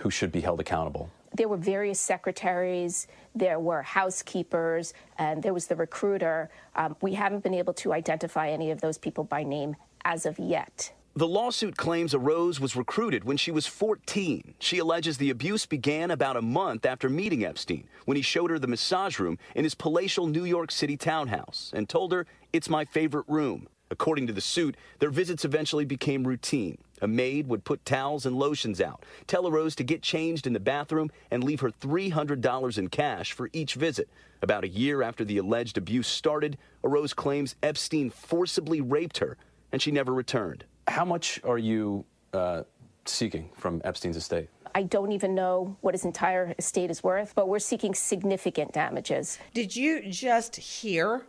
who 0.00 0.10
should 0.10 0.32
be 0.32 0.40
held 0.40 0.58
accountable? 0.58 1.08
There 1.34 1.46
were 1.46 1.56
various 1.56 2.00
secretaries, 2.00 3.06
there 3.34 3.60
were 3.60 3.82
housekeepers, 3.82 4.92
and 5.18 5.40
there 5.40 5.54
was 5.54 5.68
the 5.68 5.76
recruiter. 5.76 6.50
Um, 6.74 6.96
we 7.00 7.14
haven't 7.14 7.44
been 7.44 7.54
able 7.54 7.74
to 7.74 7.92
identify 7.92 8.48
any 8.48 8.72
of 8.72 8.80
those 8.80 8.98
people 8.98 9.22
by 9.22 9.44
name 9.44 9.76
as 10.04 10.26
of 10.26 10.38
yet. 10.40 10.92
The 11.18 11.26
lawsuit 11.26 11.76
claims 11.76 12.14
Araoz 12.14 12.60
was 12.60 12.76
recruited 12.76 13.24
when 13.24 13.36
she 13.36 13.50
was 13.50 13.66
14. 13.66 14.54
She 14.60 14.78
alleges 14.78 15.18
the 15.18 15.30
abuse 15.30 15.66
began 15.66 16.12
about 16.12 16.36
a 16.36 16.42
month 16.42 16.86
after 16.86 17.08
meeting 17.08 17.44
Epstein, 17.44 17.88
when 18.04 18.16
he 18.16 18.22
showed 18.22 18.50
her 18.50 18.58
the 18.60 18.68
massage 18.68 19.18
room 19.18 19.36
in 19.56 19.64
his 19.64 19.74
palatial 19.74 20.28
New 20.28 20.44
York 20.44 20.70
City 20.70 20.96
townhouse 20.96 21.72
and 21.74 21.88
told 21.88 22.12
her, 22.12 22.24
It's 22.52 22.70
my 22.70 22.84
favorite 22.84 23.24
room. 23.26 23.66
According 23.90 24.28
to 24.28 24.32
the 24.32 24.40
suit, 24.40 24.76
their 25.00 25.10
visits 25.10 25.44
eventually 25.44 25.84
became 25.84 26.22
routine. 26.22 26.78
A 27.02 27.08
maid 27.08 27.48
would 27.48 27.64
put 27.64 27.84
towels 27.84 28.24
and 28.24 28.38
lotions 28.38 28.80
out, 28.80 29.04
tell 29.26 29.42
Araoz 29.42 29.74
to 29.74 29.82
get 29.82 30.02
changed 30.02 30.46
in 30.46 30.52
the 30.52 30.60
bathroom, 30.60 31.10
and 31.32 31.42
leave 31.42 31.62
her 31.62 31.72
$300 31.72 32.78
in 32.78 32.88
cash 32.90 33.32
for 33.32 33.50
each 33.52 33.74
visit. 33.74 34.08
About 34.40 34.62
a 34.62 34.68
year 34.68 35.02
after 35.02 35.24
the 35.24 35.38
alleged 35.38 35.78
abuse 35.78 36.06
started, 36.06 36.56
Araoz 36.84 37.12
claims 37.12 37.56
Epstein 37.60 38.08
forcibly 38.08 38.80
raped 38.80 39.18
her, 39.18 39.36
and 39.72 39.82
she 39.82 39.90
never 39.90 40.14
returned. 40.14 40.64
How 40.88 41.04
much 41.04 41.38
are 41.44 41.58
you 41.58 42.04
uh, 42.32 42.62
seeking 43.04 43.50
from 43.56 43.80
Epstein's 43.84 44.16
estate? 44.16 44.48
I 44.74 44.82
don't 44.82 45.12
even 45.12 45.34
know 45.34 45.76
what 45.82 45.94
his 45.94 46.04
entire 46.04 46.54
estate 46.58 46.90
is 46.90 47.02
worth, 47.02 47.34
but 47.34 47.48
we're 47.48 47.58
seeking 47.58 47.94
significant 47.94 48.72
damages. 48.72 49.38
Did 49.52 49.76
you 49.76 50.08
just 50.10 50.56
hear, 50.56 51.26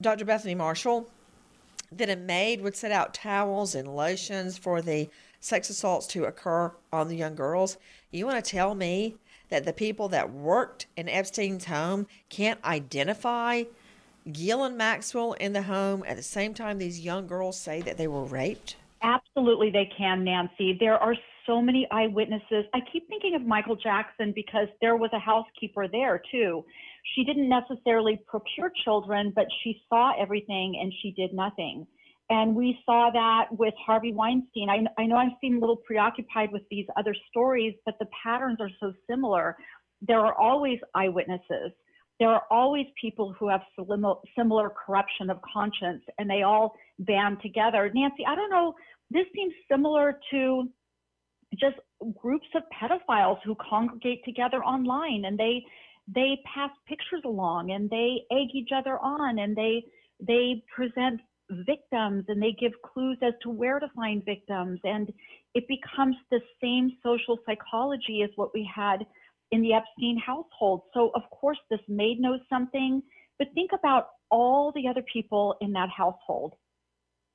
Dr. 0.00 0.24
Bethany 0.24 0.54
Marshall, 0.54 1.08
that 1.92 2.08
a 2.08 2.16
maid 2.16 2.62
would 2.62 2.76
set 2.76 2.92
out 2.92 3.14
towels 3.14 3.74
and 3.74 3.94
lotions 3.94 4.58
for 4.58 4.80
the 4.80 5.08
sex 5.40 5.70
assaults 5.70 6.06
to 6.08 6.24
occur 6.24 6.72
on 6.92 7.08
the 7.08 7.16
young 7.16 7.34
girls? 7.34 7.76
You 8.10 8.26
want 8.26 8.42
to 8.42 8.50
tell 8.50 8.74
me 8.74 9.16
that 9.50 9.64
the 9.64 9.72
people 9.72 10.08
that 10.08 10.32
worked 10.32 10.86
in 10.96 11.08
Epstein's 11.08 11.66
home 11.66 12.06
can't 12.28 12.62
identify 12.64 13.64
Ghislaine 14.32 14.76
Maxwell 14.76 15.34
in 15.34 15.52
the 15.52 15.62
home 15.62 16.04
at 16.06 16.16
the 16.16 16.22
same 16.22 16.52
time 16.52 16.78
these 16.78 17.00
young 17.00 17.26
girls 17.26 17.58
say 17.58 17.80
that 17.82 17.96
they 17.96 18.08
were 18.08 18.24
raped? 18.24 18.76
Absolutely, 19.02 19.70
they 19.70 19.88
can, 19.96 20.24
Nancy. 20.24 20.76
There 20.80 20.98
are 20.98 21.14
so 21.46 21.62
many 21.62 21.86
eyewitnesses. 21.92 22.64
I 22.74 22.80
keep 22.92 23.08
thinking 23.08 23.36
of 23.36 23.42
Michael 23.42 23.76
Jackson 23.76 24.32
because 24.34 24.66
there 24.80 24.96
was 24.96 25.10
a 25.12 25.18
housekeeper 25.18 25.86
there 25.86 26.20
too. 26.32 26.64
She 27.14 27.22
didn't 27.22 27.48
necessarily 27.48 28.20
procure 28.26 28.72
children, 28.84 29.32
but 29.34 29.46
she 29.62 29.80
saw 29.88 30.12
everything 30.20 30.78
and 30.80 30.92
she 31.02 31.12
did 31.12 31.32
nothing. 31.32 31.86
And 32.28 32.56
we 32.56 32.76
saw 32.84 33.10
that 33.12 33.56
with 33.56 33.74
Harvey 33.86 34.12
Weinstein. 34.12 34.68
I, 34.68 35.00
I 35.00 35.06
know 35.06 35.16
I 35.16 35.28
seem 35.40 35.58
a 35.58 35.60
little 35.60 35.76
preoccupied 35.76 36.50
with 36.50 36.62
these 36.68 36.86
other 36.96 37.14
stories, 37.30 37.74
but 37.84 37.94
the 38.00 38.08
patterns 38.24 38.58
are 38.60 38.70
so 38.80 38.92
similar. 39.08 39.56
There 40.02 40.18
are 40.18 40.34
always 40.34 40.80
eyewitnesses 40.96 41.70
there 42.18 42.30
are 42.30 42.42
always 42.50 42.86
people 43.00 43.34
who 43.38 43.48
have 43.48 43.60
similar 44.36 44.70
corruption 44.70 45.28
of 45.30 45.38
conscience 45.52 46.02
and 46.18 46.28
they 46.30 46.42
all 46.42 46.74
band 47.00 47.38
together. 47.42 47.90
Nancy, 47.94 48.24
I 48.26 48.34
don't 48.34 48.50
know, 48.50 48.74
this 49.10 49.26
seems 49.34 49.52
similar 49.70 50.18
to 50.30 50.68
just 51.60 51.76
groups 52.20 52.46
of 52.54 52.62
pedophiles 52.72 53.38
who 53.44 53.54
congregate 53.56 54.24
together 54.24 54.62
online 54.64 55.24
and 55.26 55.38
they 55.38 55.64
they 56.14 56.38
pass 56.54 56.70
pictures 56.86 57.22
along 57.24 57.72
and 57.72 57.90
they 57.90 58.22
egg 58.30 58.48
each 58.54 58.70
other 58.74 58.98
on 58.98 59.38
and 59.38 59.56
they 59.56 59.84
they 60.20 60.62
present 60.74 61.20
victims 61.50 62.24
and 62.28 62.42
they 62.42 62.54
give 62.58 62.72
clues 62.82 63.16
as 63.22 63.32
to 63.42 63.50
where 63.50 63.78
to 63.78 63.88
find 63.94 64.24
victims 64.24 64.80
and 64.84 65.12
it 65.54 65.64
becomes 65.68 66.16
the 66.30 66.40
same 66.60 66.90
social 67.02 67.38
psychology 67.46 68.22
as 68.22 68.30
what 68.36 68.52
we 68.52 68.68
had 68.72 69.06
in 69.52 69.62
the 69.62 69.72
Epstein 69.72 70.18
household. 70.24 70.82
So, 70.94 71.10
of 71.14 71.22
course, 71.30 71.58
this 71.70 71.80
maid 71.88 72.20
knows 72.20 72.40
something, 72.50 73.02
but 73.38 73.48
think 73.54 73.70
about 73.72 74.08
all 74.30 74.72
the 74.74 74.88
other 74.88 75.02
people 75.12 75.56
in 75.60 75.72
that 75.72 75.88
household. 75.90 76.54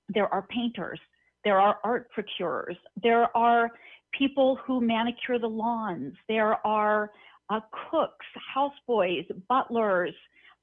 There 0.09 0.27
are 0.33 0.45
painters, 0.47 0.99
there 1.43 1.59
are 1.59 1.77
art 1.83 2.09
procurers, 2.11 2.75
there 3.01 3.35
are 3.35 3.69
people 4.17 4.59
who 4.65 4.81
manicure 4.81 5.39
the 5.39 5.47
lawns, 5.47 6.13
there 6.27 6.65
are 6.67 7.11
uh, 7.49 7.59
cooks, 7.89 8.25
houseboys, 8.55 9.25
butlers. 9.47 10.13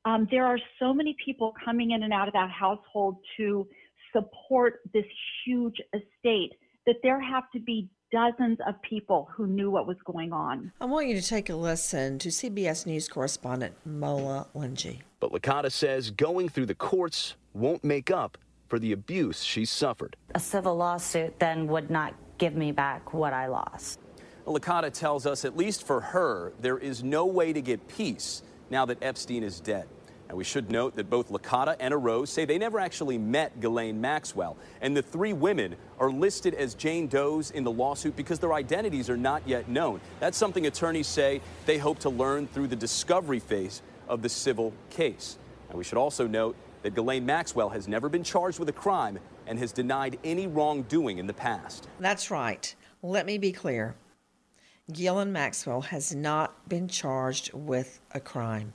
Um, 0.05 0.27
there 0.31 0.47
are 0.47 0.59
so 0.79 0.95
many 0.95 1.17
people 1.23 1.55
coming 1.65 1.91
in 1.91 2.03
and 2.03 2.13
out 2.13 2.29
of 2.29 2.35
that 2.35 2.51
household 2.51 3.17
to 3.37 3.67
support 4.13 4.81
this 4.95 5.05
huge 5.45 5.77
estate 5.93 6.53
that 6.87 6.97
there 7.03 7.21
have 7.21 7.45
to 7.53 7.61
be 7.61 7.89
dozens 8.11 8.59
of 8.67 8.81
people 8.83 9.29
who 9.33 9.47
knew 9.47 9.71
what 9.71 9.87
was 9.87 9.97
going 10.05 10.33
on. 10.33 10.73
I 10.81 10.87
want 10.87 11.09
you 11.09 11.21
to 11.21 11.27
take 11.27 11.51
a 11.51 11.55
listen 11.55 12.19
to 12.21 12.29
CBS 12.29 12.87
News 12.87 13.09
correspondent 13.09 13.75
Mola 13.85 14.47
Lenghi. 14.55 15.01
But 15.21 15.33
Licata 15.33 15.71
says 15.71 16.11
going 16.11 16.49
through 16.49 16.67
the 16.67 16.75
courts 16.75 17.35
won't 17.55 17.85
make 17.85 18.11
up 18.11 18.39
for 18.69 18.79
the 18.79 18.93
abuse 18.93 19.43
she 19.43 19.65
suffered. 19.65 20.17
A 20.35 20.41
civil 20.41 20.77
lawsuit 20.77 21.39
then 21.39 21.67
would 21.69 21.91
not 21.91 22.15
give 22.39 22.55
me 22.55 22.73
back 22.73 23.13
what 23.13 23.33
I 23.33 23.47
lost. 23.47 24.01
Licata 24.47 24.91
tells 24.91 25.27
us, 25.27 25.45
at 25.45 25.57
least 25.57 25.87
for 25.87 26.01
her, 26.01 26.53
there 26.61 26.79
is 26.79 27.03
no 27.03 27.27
way 27.27 27.53
to 27.53 27.61
get 27.61 27.87
peace 27.89 28.43
now 28.71 28.87
that 28.87 29.03
Epstein 29.03 29.43
is 29.43 29.61
dead. 29.61 29.87
And 30.29 30.37
we 30.37 30.45
should 30.45 30.71
note 30.71 30.95
that 30.97 31.09
both 31.09 31.31
Licata 31.31 31.77
and 31.81 31.95
Araoz 31.95 32.29
say 32.29 32.45
they 32.45 32.59
never 32.59 32.79
actually 32.79 33.17
met 33.17 33.61
Ghislaine 33.61 33.99
Maxwell. 34.01 34.59
And 34.83 34.95
the 34.95 35.01
three 35.01 35.33
women 35.33 35.75
are 35.99 36.11
listed 36.11 36.53
as 36.55 36.75
Jane 36.75 37.09
Does 37.09 37.51
in 37.51 37.65
the 37.65 37.71
lawsuit 37.71 38.15
because 38.15 38.39
their 38.39 38.53
identities 38.53 39.09
are 39.09 39.17
not 39.17 39.43
yet 39.47 39.69
known. 39.69 40.01
That's 40.21 40.37
something 40.37 40.67
attorneys 40.67 41.07
say 41.07 41.41
they 41.65 41.79
hope 41.79 41.99
to 42.01 42.11
learn 42.11 42.47
through 42.47 42.67
the 42.67 42.77
discovery 42.77 43.41
phase 43.41 43.81
of 44.07 44.21
the 44.21 44.29
civil 44.29 44.75
case. 44.91 45.39
We 45.73 45.85
should 45.85 45.99
also 45.99 46.27
note 46.27 46.57
that 46.83 46.95
Ghislaine 46.95 47.25
Maxwell 47.25 47.71
has 47.71 47.89
never 47.89 48.09
been 48.09 48.23
charged 48.23 48.59
with 48.59 48.69
a 48.69 48.73
crime 48.73 49.19
and 49.47 49.59
has 49.59 49.73
denied 49.73 50.19
any 50.25 50.47
wrongdoing 50.47 51.19
in 51.19 51.27
the 51.27 51.33
past. 51.33 51.89
That's 52.01 52.31
right. 52.31 52.75
Let 53.03 53.25
me 53.25 53.39
be 53.39 53.53
clear. 53.53 53.97
Ghislaine 54.93 55.33
Maxwell 55.33 55.83
has 55.83 56.15
not 56.15 56.69
been 56.69 56.89
charged 56.89 57.53
with 57.53 58.01
a 58.13 58.21
crime. 58.21 58.75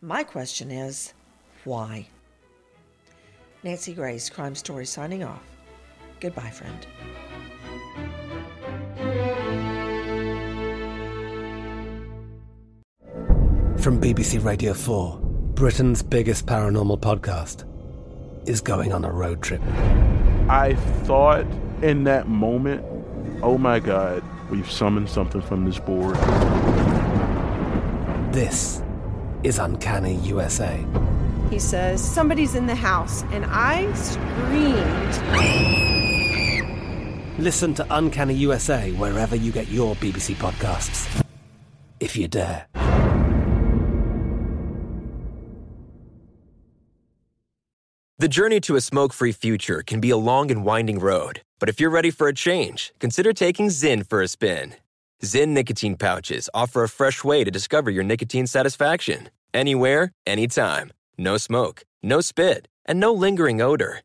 My 0.00 0.22
question 0.22 0.70
is, 0.70 1.12
why? 1.64 2.06
Nancy 3.64 3.92
Grace, 3.92 4.30
Crime 4.30 4.54
Story, 4.54 4.86
signing 4.86 5.24
off. 5.24 5.42
Goodbye, 6.20 6.50
friend. 6.50 6.86
From 13.80 14.00
BBC 14.00 14.44
Radio 14.44 14.72
4, 14.72 15.18
Britain's 15.54 16.04
biggest 16.04 16.46
paranormal 16.46 17.00
podcast 17.00 17.64
is 18.48 18.60
going 18.60 18.92
on 18.92 19.04
a 19.04 19.10
road 19.10 19.42
trip. 19.42 19.60
I 20.48 20.76
thought 21.02 21.44
in 21.82 22.04
that 22.04 22.28
moment, 22.28 22.84
oh 23.42 23.58
my 23.58 23.80
God, 23.80 24.22
we've 24.48 24.70
summoned 24.70 25.08
something 25.08 25.42
from 25.42 25.64
this 25.64 25.80
board. 25.80 26.14
This 28.32 28.80
is 29.42 29.58
Uncanny 29.58 30.16
USA. 30.16 30.84
He 31.50 31.58
says, 31.58 32.02
Somebody's 32.02 32.54
in 32.54 32.66
the 32.66 32.74
house, 32.74 33.22
and 33.32 33.44
I 33.48 33.92
screamed. 33.94 35.14
Listen 37.38 37.72
to 37.74 37.86
Uncanny 37.90 38.34
USA 38.34 38.92
wherever 38.92 39.36
you 39.36 39.52
get 39.52 39.68
your 39.68 39.94
BBC 39.96 40.34
podcasts, 40.34 41.24
if 42.00 42.16
you 42.16 42.28
dare. 42.28 42.66
The 48.20 48.26
journey 48.28 48.58
to 48.62 48.74
a 48.74 48.80
smoke 48.80 49.12
free 49.12 49.30
future 49.30 49.84
can 49.86 50.00
be 50.00 50.10
a 50.10 50.16
long 50.16 50.50
and 50.50 50.64
winding 50.64 50.98
road, 50.98 51.42
but 51.60 51.68
if 51.68 51.78
you're 51.80 51.88
ready 51.88 52.10
for 52.10 52.26
a 52.26 52.34
change, 52.34 52.92
consider 52.98 53.32
taking 53.32 53.68
Zyn 53.68 54.04
for 54.04 54.20
a 54.20 54.26
spin. 54.26 54.74
Zyn 55.24 55.48
nicotine 55.48 55.96
pouches 55.96 56.48
offer 56.54 56.84
a 56.84 56.88
fresh 56.88 57.24
way 57.24 57.42
to 57.42 57.50
discover 57.50 57.90
your 57.90 58.04
nicotine 58.04 58.46
satisfaction 58.46 59.30
anywhere, 59.52 60.12
anytime. 60.26 60.92
No 61.16 61.36
smoke, 61.38 61.82
no 62.02 62.20
spit, 62.20 62.68
and 62.86 63.00
no 63.00 63.12
lingering 63.12 63.60
odor. 63.60 64.02